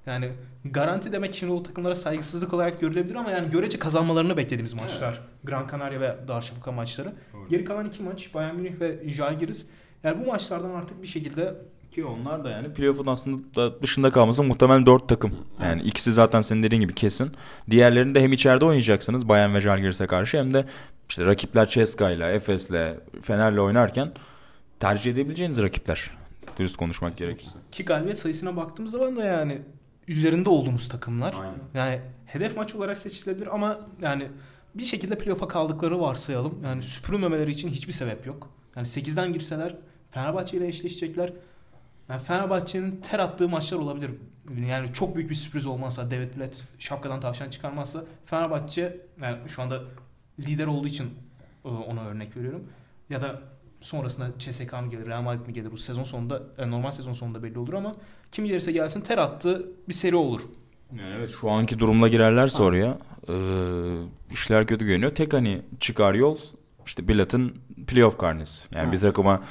[0.07, 0.33] yani
[0.65, 5.13] garanti demek şimdi o takımlara saygısızlık olarak görülebilir ama yani görece kazanmalarını beklediğimiz maçlar.
[5.13, 5.21] Evet.
[5.45, 7.13] Gran Canaria ve Darüşşafaka maçları.
[7.33, 7.49] Doğru.
[7.49, 9.67] Geri kalan iki maç Bayern Münih ve Jalgiris.
[10.05, 11.55] Yani bu maçlardan artık bir şekilde
[11.93, 15.35] ki onlar da yani playoff'un aslında dışında kalması muhtemelen dört takım.
[15.63, 15.87] Yani evet.
[15.87, 17.33] ikisi zaten senin dediğin gibi kesin.
[17.71, 20.65] Diğerlerini de hem içeride oynayacaksınız Bayern ve Jalgiris'e karşı hem de
[21.09, 24.13] işte rakipler Ceska ile Efes'le Fener'le oynarken
[24.83, 26.11] tercih edebileceğiniz rakipler.
[26.59, 27.59] Dürüst konuşmak gerekirse.
[27.73, 29.63] Ki galibiyet sayısına baktığımız zaman da yani
[30.09, 31.35] üzerinde olduğumuz takımlar.
[31.41, 31.59] Aynen.
[31.75, 34.29] Yani hedef maç olarak seçilebilir ama yani
[34.75, 36.59] bir şekilde playoff'a kaldıkları varsayalım.
[36.65, 38.51] Yani süpürülmemeleri için hiçbir sebep yok.
[38.77, 39.77] Yani 8'den girseler
[40.11, 41.33] Fenerbahçe ile eşleşecekler.
[42.09, 44.11] Yani Fenerbahçe'nin ter attığı maçlar olabilir.
[44.69, 49.81] Yani çok büyük bir sürpriz olmazsa David Blatt şapkadan tavşan çıkarmazsa Fenerbahçe yani şu anda
[50.39, 51.11] lider olduğu için
[51.65, 52.69] e, ona örnek veriyorum.
[53.11, 53.52] Ya da
[53.83, 57.43] sonrasında CSK mı gelir, Real Madrid mi gelir bu sezon sonunda e, normal sezon sonunda
[57.43, 57.95] belli olur ama
[58.33, 60.41] kim gelirse gelsin ter attığı bir seri olur.
[60.93, 62.65] Yani evet şu anki durumla girerlerse ha.
[62.65, 63.35] oraya e,
[64.31, 65.15] işler kötü görünüyor.
[65.15, 66.39] Tek hani çıkar yol
[66.87, 67.55] işte Bilat'ın
[67.87, 68.69] playoff karnesi.
[68.75, 68.93] Yani evet.
[68.93, 69.43] bir takıma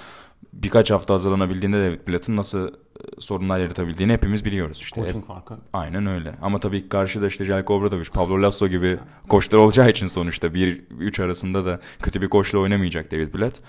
[0.54, 2.72] birkaç hafta hazırlanabildiğinde de Bilat'ın nasıl e,
[3.20, 4.80] sorunlar yaratabildiğini hepimiz biliyoruz.
[4.82, 5.58] İşte Koçun farkı.
[5.74, 6.36] Aynen öyle.
[6.42, 11.66] Ama tabii karşıda işte Jelko Obradovic, Pablo Lasso gibi koçlar olacağı için sonuçta 1-3 arasında
[11.66, 13.62] da kötü bir koçla oynamayacak David Blatt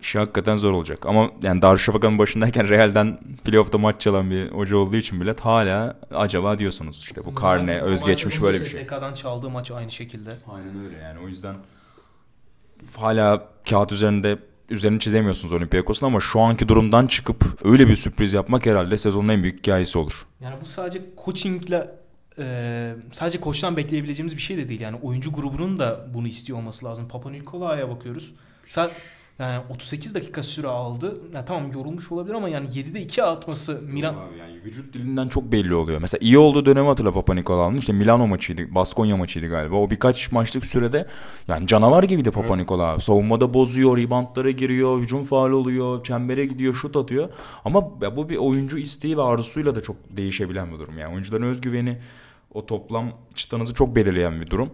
[0.00, 1.06] işi hakikaten zor olacak.
[1.06, 6.58] Ama yani Darüşşafaka'nın başındayken Real'den playoff'ta maç çalan bir hoca olduğu için bile hala acaba
[6.58, 8.82] diyorsunuz işte bu karne, yani, özgeçmiş böyle bir şey.
[8.82, 10.30] CSK'dan çaldığı maç aynı şekilde.
[10.48, 11.54] Aynen öyle yani o yüzden
[12.96, 14.38] hala kağıt üzerinde
[14.70, 19.42] üzerini çizemiyorsunuz Olympiakos'un ama şu anki durumdan çıkıp öyle bir sürpriz yapmak herhalde sezonun en
[19.42, 20.26] büyük hikayesi olur.
[20.40, 21.90] Yani bu sadece coachingle
[22.38, 24.80] e, sadece koçtan bekleyebileceğimiz bir şey de değil.
[24.80, 27.08] Yani oyuncu grubunun da bunu istiyor olması lazım.
[27.08, 28.34] Papa Nikola'ya bakıyoruz.
[28.68, 28.94] Sadece
[29.38, 31.20] yani 38 dakika süre aldı.
[31.34, 34.14] Yani tamam yorulmuş olabilir ama yani 7'de 2 atması Milan...
[34.14, 36.00] Abi yani vücut dilinden çok belli oluyor.
[36.00, 37.76] Mesela iyi olduğu dönemi hatırla Papa Nikolaou'nun.
[37.76, 39.76] İşte Milano maçıydı, Baskonya maçıydı galiba.
[39.76, 41.06] O birkaç maçlık sürede
[41.48, 42.56] yani canavar gibiydi Papa evet.
[42.58, 43.00] Nikolaou.
[43.00, 47.28] Savunmada bozuyor, ribantlara giriyor, hücum faal oluyor, çembere gidiyor, şut atıyor.
[47.64, 50.98] Ama bu bir oyuncu isteği ve arzusuyla da çok değişebilen bir durum.
[50.98, 51.98] Yani oyuncuların özgüveni
[52.54, 54.70] o toplam çıtanızı çok belirleyen bir durum.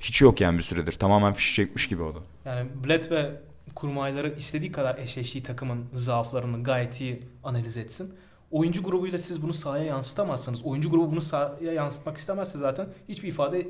[0.00, 0.92] Hiç yok yani bir süredir.
[0.92, 2.18] Tamamen fiş çekmiş gibi o da.
[2.44, 3.40] Yani Bled ve
[3.78, 8.14] kurmayları istediği kadar eşleştiği takımın zaaflarını gayet iyi analiz etsin.
[8.50, 13.68] Oyuncu grubuyla siz bunu sahaya yansıtamazsanız, oyuncu grubu bunu sahaya yansıtmak istemezse zaten hiçbir ifade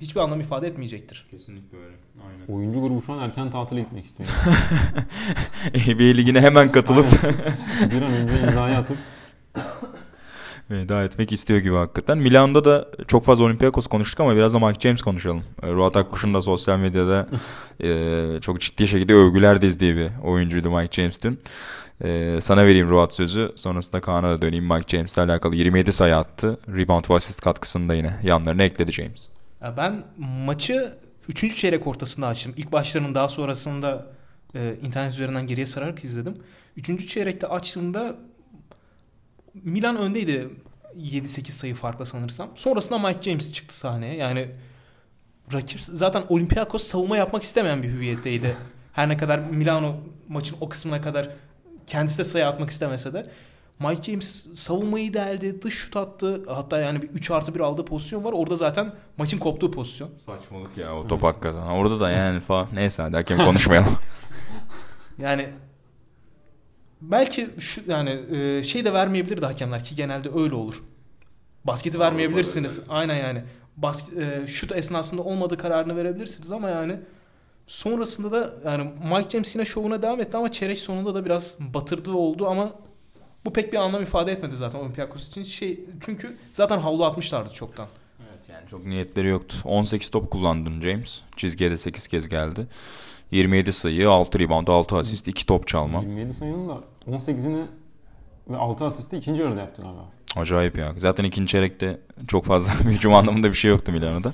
[0.00, 1.26] hiçbir anlam ifade etmeyecektir.
[1.30, 1.96] Kesinlikle öyle.
[2.26, 2.58] Aynen.
[2.58, 4.28] Oyuncu grubu şu an erken tatile gitmek istiyor.
[5.74, 7.06] NBA ligine hemen katılıp
[7.90, 8.96] bir an önce imzayı atıp
[10.70, 12.18] veda etmek istiyor gibi hakikaten.
[12.18, 15.42] Milan'da da çok fazla Olympiakos konuştuk ama biraz da Mike James konuşalım.
[15.62, 17.26] E, Ruat Akkuş'un da sosyal medyada
[17.80, 21.40] e, çok ciddi şekilde övgüler dizdiği bir oyuncuydu Mike James dün.
[22.00, 23.52] E, sana vereyim Ruat sözü.
[23.54, 24.64] Sonrasında Kaan'a da döneyim.
[24.64, 26.58] Mike James'le alakalı 27 sayı attı.
[26.68, 29.28] Rebound ve asist katkısını da yine yanlarına ekledi James.
[29.76, 30.92] Ben maçı
[31.28, 31.56] 3.
[31.56, 32.54] çeyrek ortasında açtım.
[32.56, 34.06] İlk başlarının daha sonrasında
[34.54, 36.34] e, internet üzerinden geriye sararak izledim.
[36.76, 37.08] 3.
[37.08, 38.16] çeyrekte açtığımda
[39.54, 40.50] Milan öndeydi
[40.98, 42.50] 7-8 sayı farkla sanırsam.
[42.54, 44.16] Sonrasında Mike James çıktı sahneye.
[44.16, 44.50] Yani
[45.52, 48.56] rakip zaten Olympiakos savunma yapmak istemeyen bir hüviyetteydi.
[48.92, 49.96] Her ne kadar Milano
[50.28, 51.28] maçın o kısmına kadar
[51.86, 53.30] kendisi de sayı atmak istemese de
[53.78, 56.42] Mike James savunmayı deldi, dış şut attı.
[56.48, 58.32] Hatta yani bir 3 artı 1 aldığı pozisyon var.
[58.32, 60.10] Orada zaten maçın koptuğu pozisyon.
[60.18, 61.60] Saçmalık ya o top hakikaten.
[61.60, 62.68] Orada da yani falan.
[62.72, 63.98] Neyse hadi hakem konuşmayalım.
[65.18, 65.48] yani
[67.10, 70.82] belki şu yani e, şey de vermeyebilirdi hakemler ki genelde öyle olur.
[71.64, 72.80] Basketi vermeyebilirsiniz.
[72.88, 73.42] Aynen yani.
[73.76, 77.00] Basket, e, şut esnasında olmadığı kararını verebilirsiniz ama yani
[77.66, 82.12] sonrasında da yani Mike James yine şovuna devam etti ama çeyrek sonunda da biraz batırdı
[82.12, 82.72] oldu ama
[83.44, 85.42] bu pek bir anlam ifade etmedi zaten Olympiakos için.
[85.42, 87.86] Şey çünkü zaten havlu atmışlardı çoktan.
[88.30, 89.56] Evet yani çok niyetleri yoktu.
[89.64, 91.20] 18 top kullandın James.
[91.36, 92.66] Çizgiye de 8 kez geldi.
[93.30, 96.00] 27 sayı, 6 rebound, 6 asist, 2 top çalma.
[96.00, 97.66] 27 sayının da 18'ini
[98.50, 100.04] ve 6 asisti ikinci yarıda yaptı galiba.
[100.36, 100.92] Acayip ya.
[100.96, 104.32] Zaten ikinci çeyrekte çok fazla hücum anlamında bir şey yoktu Milano'da.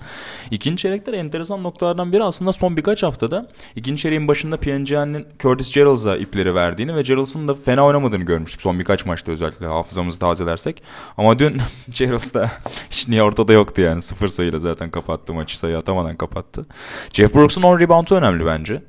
[0.50, 6.16] İkinci çeyrekler enteresan noktalardan biri aslında son birkaç haftada ikinci çeyreğin başında Piangiani'nin Curtis Geralds'a
[6.16, 10.82] ipleri verdiğini ve Geralds'ın da fena oynamadığını görmüştük son birkaç maçta özellikle hafızamızı tazelersek.
[11.16, 11.56] Ama dün
[11.90, 12.50] Geralds da
[12.90, 14.02] hiç niye ortada yoktu yani.
[14.02, 16.66] Sıfır sayıyla zaten kapattı maçı sayı atamadan kapattı.
[17.12, 18.82] Jeff Brooks'un 10 reboundu önemli bence.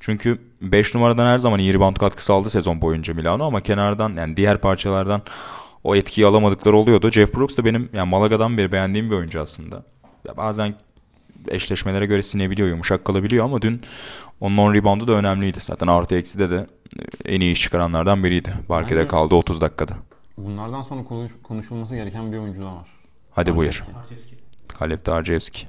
[0.00, 4.36] Çünkü 5 numaradan her zaman iyi rebound katkısı aldı sezon boyunca Milano ama kenardan yani
[4.36, 5.22] diğer parçalardan
[5.84, 7.10] o etkiyi alamadıkları oluyordu.
[7.10, 9.82] Jeff Brooks da benim yani Malaga'dan beri beğendiğim bir oyuncu aslında.
[10.28, 10.74] Ya bazen
[11.48, 13.82] eşleşmelere göre sinebiliyor, yumuşak kalabiliyor ama dün
[14.40, 15.58] onun on reboundu da önemliydi.
[15.60, 16.66] Zaten artı ekside de
[16.98, 18.54] e, en iyi iş çıkaranlardan biriydi.
[18.68, 19.92] Barkede yani, kaldı 30 dakikada.
[20.38, 22.88] Bunlardan sonra konuş, konuşulması gereken bir oyuncu da var.
[23.30, 23.84] Hadi buyur.
[24.78, 25.66] Kalep Tarjevski.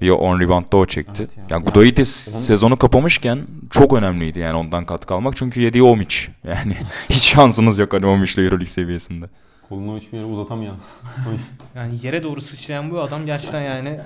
[0.00, 1.22] Bir 10 rebound da o çekti.
[1.22, 1.44] Evet ya.
[1.50, 5.36] Yani Gudaitis yani, sezonu kapamışken çok önemliydi yani ondan katkı almak.
[5.36, 6.16] Çünkü yediği Omic.
[6.44, 6.76] Yani
[7.10, 9.26] hiç şansınız yok hani Omic'le Euroleague seviyesinde.
[9.68, 10.76] Kolunu hiçbir yere uzatamayan.
[11.74, 14.00] yani yere doğru sıçrayan bu adam gerçekten yani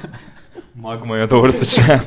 [0.74, 2.00] magmaya doğru sıçrayan.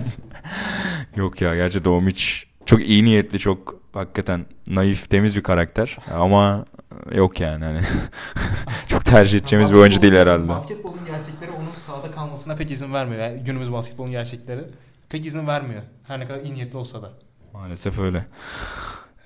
[1.15, 2.23] Yok ya gerçi Domic
[2.65, 6.65] çok iyi niyetli çok hakikaten naif temiz bir karakter ama
[7.11, 7.81] yok yani hani
[8.87, 10.47] çok tercih edeceğimiz bir oyuncu değil herhalde.
[10.47, 13.21] Basketbolun gerçekleri onun sahada kalmasına pek izin vermiyor.
[13.21, 14.61] Yani günümüz basketbolun gerçekleri
[15.09, 15.81] pek izin vermiyor.
[16.07, 17.09] Her ne kadar iyi niyetli olsa da.
[17.53, 18.25] Maalesef öyle.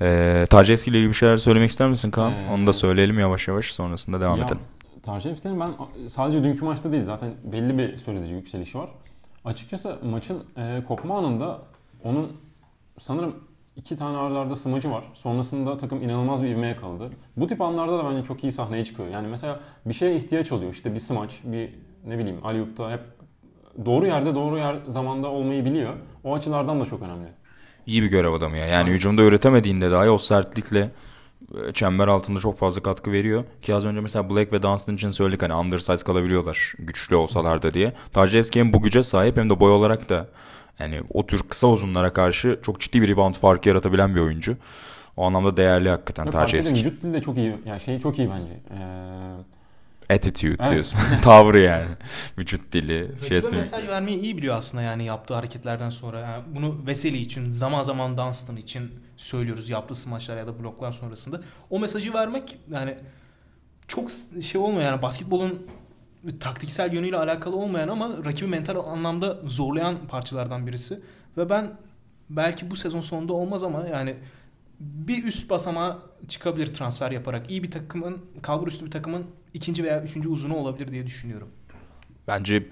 [0.01, 2.31] Ee, Tarjevski ile ilgili bir şeyler söylemek ister misin Kaan?
[2.31, 4.61] Ee, Onu da söyleyelim yavaş yavaş sonrasında devam ya, edelim.
[5.03, 5.73] Tarjevski'nin ben
[6.09, 8.89] sadece dünkü maçta değil zaten belli bir sürede yükselişi var.
[9.45, 11.61] Açıkçası maçın e, kopma anında
[12.03, 12.31] onun
[12.99, 13.35] sanırım
[13.75, 15.03] iki tane aralarda smacı var.
[15.13, 17.09] Sonrasında takım inanılmaz bir ivmeye kaldı.
[17.37, 19.09] Bu tip anlarda da bence çok iyi sahneye çıkıyor.
[19.09, 20.71] Yani mesela bir şeye ihtiyaç oluyor.
[20.71, 21.69] İşte bir smaç, bir
[22.05, 23.01] ne bileyim Aliyup'ta hep
[23.85, 25.93] doğru yerde doğru yer zamanda olmayı biliyor.
[26.23, 27.27] O açılardan da çok önemli
[27.85, 28.65] iyi bir görev adamı ya.
[28.65, 30.91] Yani hücumda üretemediğinde dahi o sertlikle
[31.67, 33.43] e, çember altında çok fazla katkı veriyor.
[33.61, 37.73] Ki az önce mesela Black ve Dunstan için söyledik hani undersize kalabiliyorlar güçlü olsalar da
[37.73, 37.93] diye.
[38.13, 40.27] Tarjevski hem bu güce sahip hem de boy olarak da
[40.79, 44.57] yani o tür kısa uzunlara karşı çok ciddi bir rebound farkı yaratabilen bir oyuncu.
[45.17, 46.79] O anlamda değerli hakikaten Tarjevski.
[46.79, 47.55] Vücut dili de çok iyi.
[47.65, 48.59] Yani şey çok iyi bence.
[50.09, 50.71] Ee, attitude evet.
[50.71, 50.99] diyorsun.
[51.23, 51.87] Tavrı yani.
[52.37, 53.11] Vücut dili.
[53.21, 56.19] Rakibe mesaj vermeyi iyi biliyor aslında yani yaptığı hareketlerden sonra.
[56.19, 61.41] Yani bunu Veseli için, zaman zaman Dunstan için söylüyoruz yaptığı smaçlar ya da bloklar sonrasında.
[61.69, 62.97] O mesajı vermek yani
[63.87, 64.09] çok
[64.41, 65.67] şey olmuyor yani basketbolun
[66.39, 70.99] taktiksel yönüyle alakalı olmayan ama rakibi mental anlamda zorlayan parçalardan birisi.
[71.37, 71.77] Ve ben
[72.29, 74.15] belki bu sezon sonunda olmaz ama yani
[74.79, 77.51] bir üst basamağa çıkabilir transfer yaparak.
[77.51, 81.47] iyi bir takımın, kalbur üstü bir takımın ikinci veya üçüncü uzunu olabilir diye düşünüyorum.
[82.27, 82.67] Bence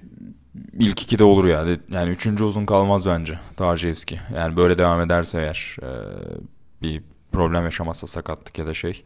[0.79, 1.65] ilk iki de olur ya.
[1.91, 4.19] Yani üçüncü uzun kalmaz bence Tarjevski.
[4.35, 5.89] Yani böyle devam ederse eğer e,
[6.81, 7.01] bir
[7.31, 9.03] problem yaşamazsa sakatlık ya da şey.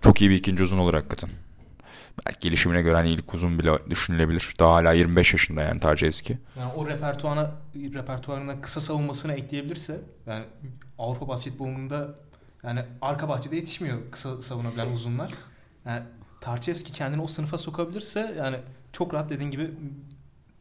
[0.00, 1.30] Çok iyi bir ikinci uzun olur hakikaten.
[2.26, 4.54] Belki gelişimine göre hani ilk uzun bile düşünülebilir.
[4.58, 6.38] Daha hala 25 yaşında yani Tarjevski.
[6.58, 10.44] Yani o repertuana, repertuarına kısa savunmasını ekleyebilirse yani
[10.98, 12.14] Avrupa basketbolunda
[12.62, 15.32] yani arka bahçede yetişmiyor kısa savunabilen uzunlar.
[15.84, 16.02] Yani
[16.40, 18.56] Tarçevski kendini o sınıfa sokabilirse yani
[18.92, 19.70] çok rahat dediğin gibi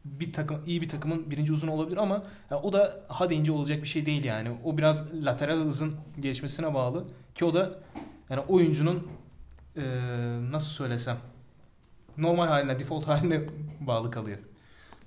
[0.06, 3.84] bir takım iyi bir takımın birinci uzun olabilir ama yani o da ha deyince olacak
[3.84, 4.52] bir şey değil yani.
[4.64, 7.80] O biraz lateral hızın gelişmesine bağlı ki o da
[8.30, 9.08] yani oyuncunun
[9.78, 9.84] e,
[10.52, 11.18] nasıl söylesem
[12.18, 13.42] normal haline, default haline
[13.80, 14.38] bağlı kalıyor.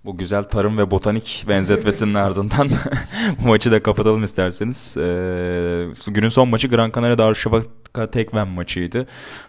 [0.04, 2.70] Bu güzel tarım ve botanik benzetmesinin ardından
[3.42, 4.96] bu maçı da kapatalım isterseniz.
[4.96, 9.06] Ee, günün son maçı Gran Canaria Darüşşafaka Tekven maçıydı.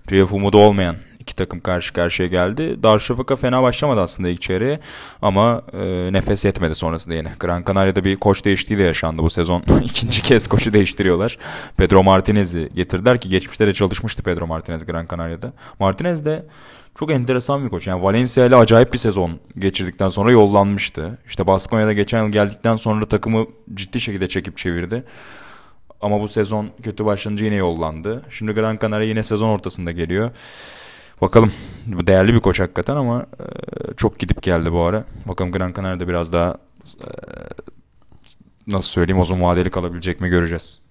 [0.08, 0.96] Playoff umudu olmayan
[1.26, 2.84] iki takım karşı karşıya geldi.
[2.84, 4.80] Darüşşafaka fena başlamadı aslında ilk çeyreğe
[5.22, 7.32] ama e, nefes yetmedi sonrasında yine.
[7.40, 9.64] Gran Canaria'da bir koç değişikliği de yaşandı bu sezon.
[9.84, 11.38] İkinci kez koçu değiştiriyorlar.
[11.78, 15.54] Pedro Martinez'i getirdiler ki geçmişte de çalışmıştı Pedro Martinez Gran Canaria'da.
[15.80, 16.46] Martinez de
[17.00, 17.88] çok enteresan bir koç.
[17.88, 21.18] Yani Valencia ile acayip bir sezon geçirdikten sonra yollanmıştı.
[21.28, 25.04] İşte Baskonya'da geçen yıl geldikten sonra takımı ciddi şekilde çekip çevirdi.
[26.02, 28.22] Ama bu sezon kötü başlayınca yine yollandı.
[28.30, 30.32] Şimdi Gran Canaria yine sezon ortasında geliyor.
[31.22, 31.52] Bakalım.
[31.88, 33.44] Bu değerli bir koç hakikaten ama e,
[33.98, 35.06] çok gidip geldi bu ara.
[35.26, 37.10] Bakalım Gran Canaria'da biraz daha e,
[38.68, 40.85] nasıl söyleyeyim uzun vadeli kalabilecek mi göreceğiz.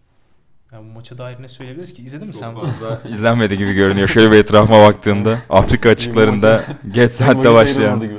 [0.75, 2.03] Yani bu maça dair ne söyleyebiliriz ki?
[2.03, 2.55] İzledin mi Çok sen?
[2.55, 4.09] fazla izlenmedi gibi görünüyor.
[4.09, 6.65] Şöyle bir etrafıma baktığımda Afrika açıklarında
[6.95, 8.11] geç saatte başlayan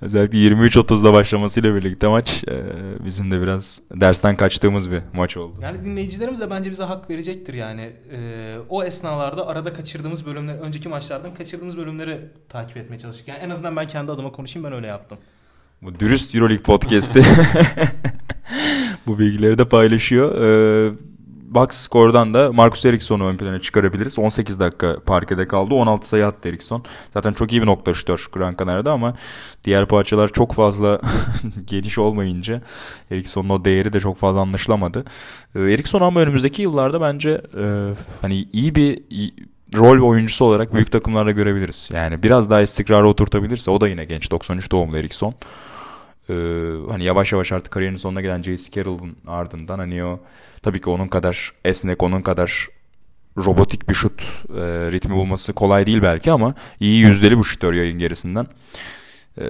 [0.00, 2.62] özellikle 23.30'da başlamasıyla birlikte maç e,
[3.04, 5.54] bizim de biraz dersten kaçtığımız bir maç oldu.
[5.62, 7.92] Yani dinleyicilerimiz de bence bize hak verecektir yani.
[8.12, 13.28] Ee, o esnalarda arada kaçırdığımız bölümler, önceki maçlardan kaçırdığımız bölümleri takip etmeye çalıştık.
[13.28, 15.18] Yani en azından ben kendi adıma konuşayım ben öyle yaptım.
[15.82, 17.24] Bu dürüst Euroleague podcast'i
[19.06, 20.34] bu bilgileri de paylaşıyor.
[20.34, 20.92] Ee,
[21.54, 24.18] box score'dan da Marcus Ericsson'u ön plana çıkarabiliriz.
[24.18, 25.74] 18 dakika parkede kaldı.
[25.74, 26.84] 16 sayı attı Eriksson.
[27.14, 29.14] Zaten çok iyi bir nokta şutör Gran Canaria'da ama
[29.64, 31.00] diğer parçalar çok fazla
[31.66, 32.62] geniş olmayınca
[33.10, 35.04] Eriksson'un o değeri de çok fazla anlaşılamadı.
[35.54, 37.92] Ee, Eriksson ama önümüzdeki yıllarda bence e,
[38.22, 39.02] hani iyi bir
[39.76, 41.90] rol oyuncusu olarak büyük takımlarda görebiliriz.
[41.92, 45.34] Yani biraz daha istikrarı oturtabilirse o da yine genç 93 doğumlu Eriksson.
[46.30, 46.34] Ee,
[46.90, 48.70] hani yavaş yavaş artık kariyerinin sonuna gelen J.C.
[48.70, 50.20] Carroll'ın ardından hani o
[50.62, 52.68] tabii ki onun kadar esnek, onun kadar
[53.36, 54.60] robotik bir şut e,
[54.92, 58.46] ritmi bulması kolay değil belki ama iyi yüzdeli bir şutör yayın gerisinden.
[59.40, 59.44] E,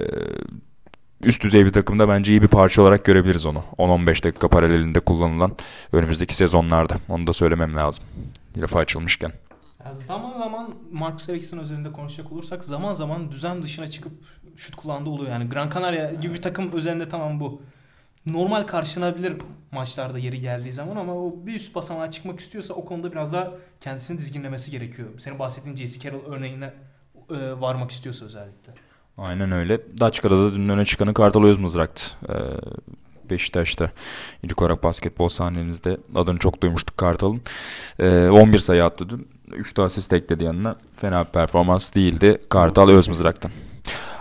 [1.23, 3.63] üst düzey bir takımda bence iyi bir parça olarak görebiliriz onu.
[3.77, 5.55] 10-15 dakika paralelinde kullanılan
[5.93, 6.97] önümüzdeki sezonlarda.
[7.09, 8.03] Onu da söylemem lazım.
[8.57, 9.31] Lafı açılmışken.
[9.91, 14.11] Zaman zaman Marcus Eriksson üzerinde konuşacak olursak zaman zaman düzen dışına çıkıp
[14.55, 15.31] şut kullandığı oluyor.
[15.31, 17.61] Yani Gran Canaria gibi bir takım üzerinde tamam bu
[18.25, 19.33] normal karşılanabilir
[19.71, 23.51] maçlarda yeri geldiği zaman ama o bir üst basamağa çıkmak istiyorsa o konuda biraz daha
[23.79, 25.09] kendisini dizginlemesi gerekiyor.
[25.17, 25.99] Senin bahsettiğin J.C.
[25.99, 26.73] Carroll örneğine
[27.31, 28.73] e, varmak istiyorsa özellikle.
[29.17, 29.99] Aynen öyle.
[29.99, 32.03] Daçka'da da dün öne çıkanı Kartal Özmızrak'tı.
[32.29, 32.35] Ee,
[33.29, 33.91] Beşiktaş'ta
[34.43, 37.41] ilk olarak basketbol sahnemizde adını çok duymuştuk Kartal'ın.
[37.99, 39.27] Ee, 11 sayı attı dün.
[39.53, 40.75] 3 de asist ekledi yanına.
[40.95, 43.51] Fena bir performans değildi Kartal Özmızrak'tan.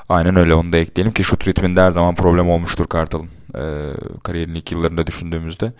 [0.08, 3.28] Aynen öyle onu da ekleyelim ki şut ritminde her zaman problem olmuştur Kartal'ın.
[3.54, 5.72] Ee, kariyerin ilk yıllarında düşündüğümüzde.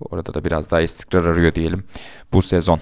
[0.00, 1.84] Orada da biraz daha istikrar arıyor diyelim
[2.32, 2.80] bu sezon.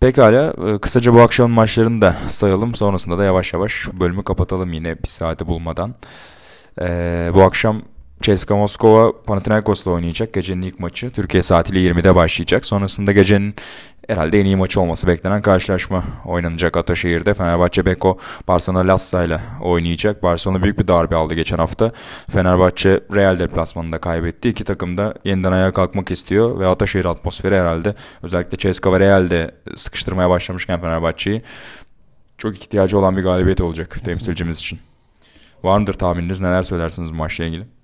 [0.00, 2.74] Pekala e, kısaca bu akşamın maçlarını da sayalım.
[2.74, 5.94] Sonrasında da yavaş yavaş bölümü kapatalım yine bir saati bulmadan.
[6.80, 7.82] Ee, bu akşam
[8.20, 10.34] CSKA Moskova Panathinaikos'la oynayacak.
[10.34, 11.10] Gecenin ilk maçı.
[11.10, 12.66] Türkiye saatiyle 20'de başlayacak.
[12.66, 13.54] Sonrasında gecenin
[14.08, 17.34] herhalde en iyi maçı olması beklenen karşılaşma oynanacak Ataşehir'de.
[17.34, 18.18] Fenerbahçe Beko
[18.48, 20.22] Barcelona Lassa ile oynayacak.
[20.22, 21.92] Barcelona büyük bir darbe aldı geçen hafta.
[22.30, 24.48] Fenerbahçe Real deplasmanında kaybetti.
[24.48, 29.54] İki takım da yeniden ayağa kalkmak istiyor ve Ataşehir atmosferi herhalde özellikle CSKA ve Real'de
[29.76, 31.42] sıkıştırmaya başlamışken Fenerbahçe'yi
[32.38, 34.78] çok ihtiyacı olan bir galibiyet olacak temsilcimiz için.
[35.62, 36.40] Var mıdır tahmininiz?
[36.40, 37.79] Neler söylersiniz bu maçla ilgili?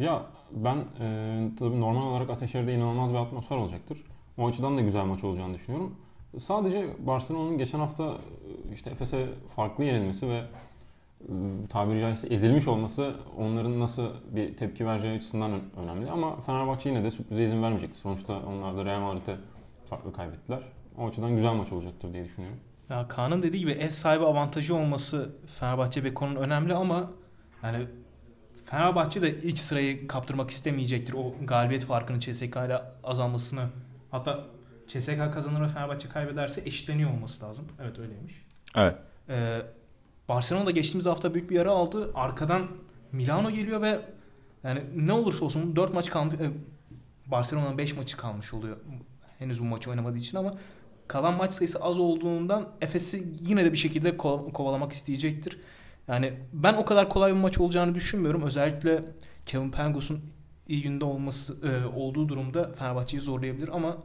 [0.00, 3.98] Ya ben e, tabii normal olarak Ateşehir'de inanılmaz bir atmosfer olacaktır.
[4.38, 5.94] O açıdan da güzel maç olacağını düşünüyorum.
[6.38, 9.26] Sadece Barcelona'nın geçen hafta e, işte Efes'e
[9.56, 10.42] farklı yenilmesi ve
[11.20, 11.32] e,
[11.68, 16.10] tabiri caizse ezilmiş olması onların nasıl bir tepki vereceği açısından önemli.
[16.10, 17.98] Ama Fenerbahçe yine de sürprize izin vermeyecekti.
[17.98, 19.36] Sonuçta onlar da Real Madrid'e
[19.90, 20.60] farklı kaybettiler.
[20.98, 22.58] O açıdan güzel maç olacaktır diye düşünüyorum.
[22.90, 27.10] Ya Kaan'ın dediği gibi ev sahibi avantajı olması Fenerbahçe Beko'nun önemli ama
[27.62, 27.86] yani
[28.70, 31.14] Fenerbahçe de ilk sırayı kaptırmak istemeyecektir.
[31.14, 33.68] O galibiyet farkının CSK ile azalmasını.
[34.10, 34.44] Hatta
[34.86, 37.64] CSK kazanır ve Fenerbahçe kaybederse eşitleniyor olması lazım.
[37.82, 38.46] Evet öyleymiş.
[38.76, 38.96] Evet.
[39.28, 39.58] Ee,
[40.28, 42.10] Barcelona geçtiğimiz hafta büyük bir yara aldı.
[42.14, 42.66] Arkadan
[43.12, 44.00] Milano geliyor ve
[44.64, 46.40] yani ne olursa olsun 4 maç kalmış.
[46.40, 46.50] E,
[47.26, 48.76] Barcelona'nın 5 maçı kalmış oluyor.
[49.38, 50.54] Henüz bu maçı oynamadığı için ama
[51.08, 55.58] kalan maç sayısı az olduğundan Efes'i yine de bir şekilde kovalamak isteyecektir.
[56.10, 58.42] Yani ben o kadar kolay bir maç olacağını düşünmüyorum.
[58.42, 59.04] Özellikle
[59.46, 60.20] Kevin Pangos'un
[60.68, 63.96] iyi günde olması e, olduğu durumda Fenerbahçe'yi zorlayabilir ama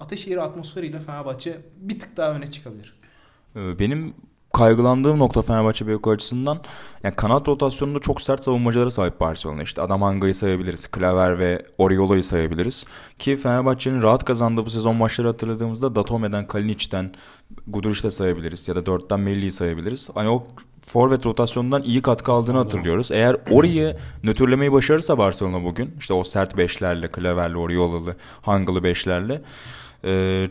[0.00, 2.94] Ateşehir atmosferiyle Fenerbahçe bir tık daha öne çıkabilir.
[3.56, 4.14] Ee, benim
[4.52, 6.62] kaygılandığım nokta Fenerbahçe Beko açısından
[7.02, 9.62] yani kanat rotasyonunda çok sert savunmacılara sahip Barcelona.
[9.62, 10.86] İşte Adamanga'yı sayabiliriz.
[10.86, 12.84] Klaver ve Oriola'yı sayabiliriz.
[13.18, 17.12] Ki Fenerbahçe'nin rahat kazandığı bu sezon maçları hatırladığımızda Datome'den, Kalinic'ten,
[17.66, 18.68] Guduric'te sayabiliriz.
[18.68, 20.10] Ya da 4'ten Melli'yi sayabiliriz.
[20.14, 20.46] Hani o
[20.92, 23.10] forvet rotasyonundan iyi katkı aldığını hatırlıyoruz.
[23.10, 29.42] Eğer orayı nötrlemeyi başarırsa Barcelona bugün işte o sert beşlerle, Klaver'le, Oriola'lı, Hangalı beşlerle
[30.04, 30.44] e,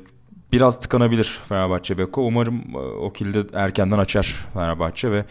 [0.51, 2.21] biraz tıkanabilir Fenerbahçe Beko.
[2.21, 5.25] Umarım e, o kilidi erkenden açar Fenerbahçe ve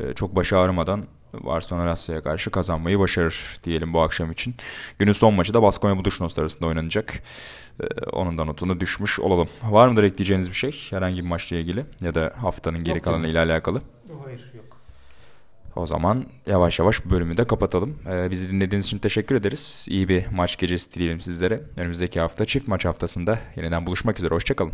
[0.00, 1.04] e, çok başı ağrımadan
[1.40, 4.54] Barcelona Lasya'ya karşı kazanmayı başarır diyelim bu akşam için.
[4.98, 7.22] Günün son maçı da Baskonya Buduşnos arasında oynanacak.
[7.80, 9.48] Ee, onun da notunu düşmüş olalım.
[9.62, 10.86] Var mıdır ekleyeceğiniz bir şey?
[10.90, 13.82] Herhangi bir maçla ilgili ya da haftanın geri kalanı ile alakalı?
[14.36, 14.76] Hayır yok.
[15.76, 17.98] O zaman yavaş yavaş bölümü de kapatalım.
[18.10, 19.86] Ee, bizi dinlediğiniz için teşekkür ederiz.
[19.90, 21.60] İyi bir maç gecesi dileyelim sizlere.
[21.76, 24.34] Önümüzdeki hafta çift maç haftasında yeniden buluşmak üzere.
[24.34, 24.72] Hoşçakalın.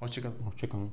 [0.00, 0.34] Hoşçakalın.
[0.44, 0.90] Hoşçakalın.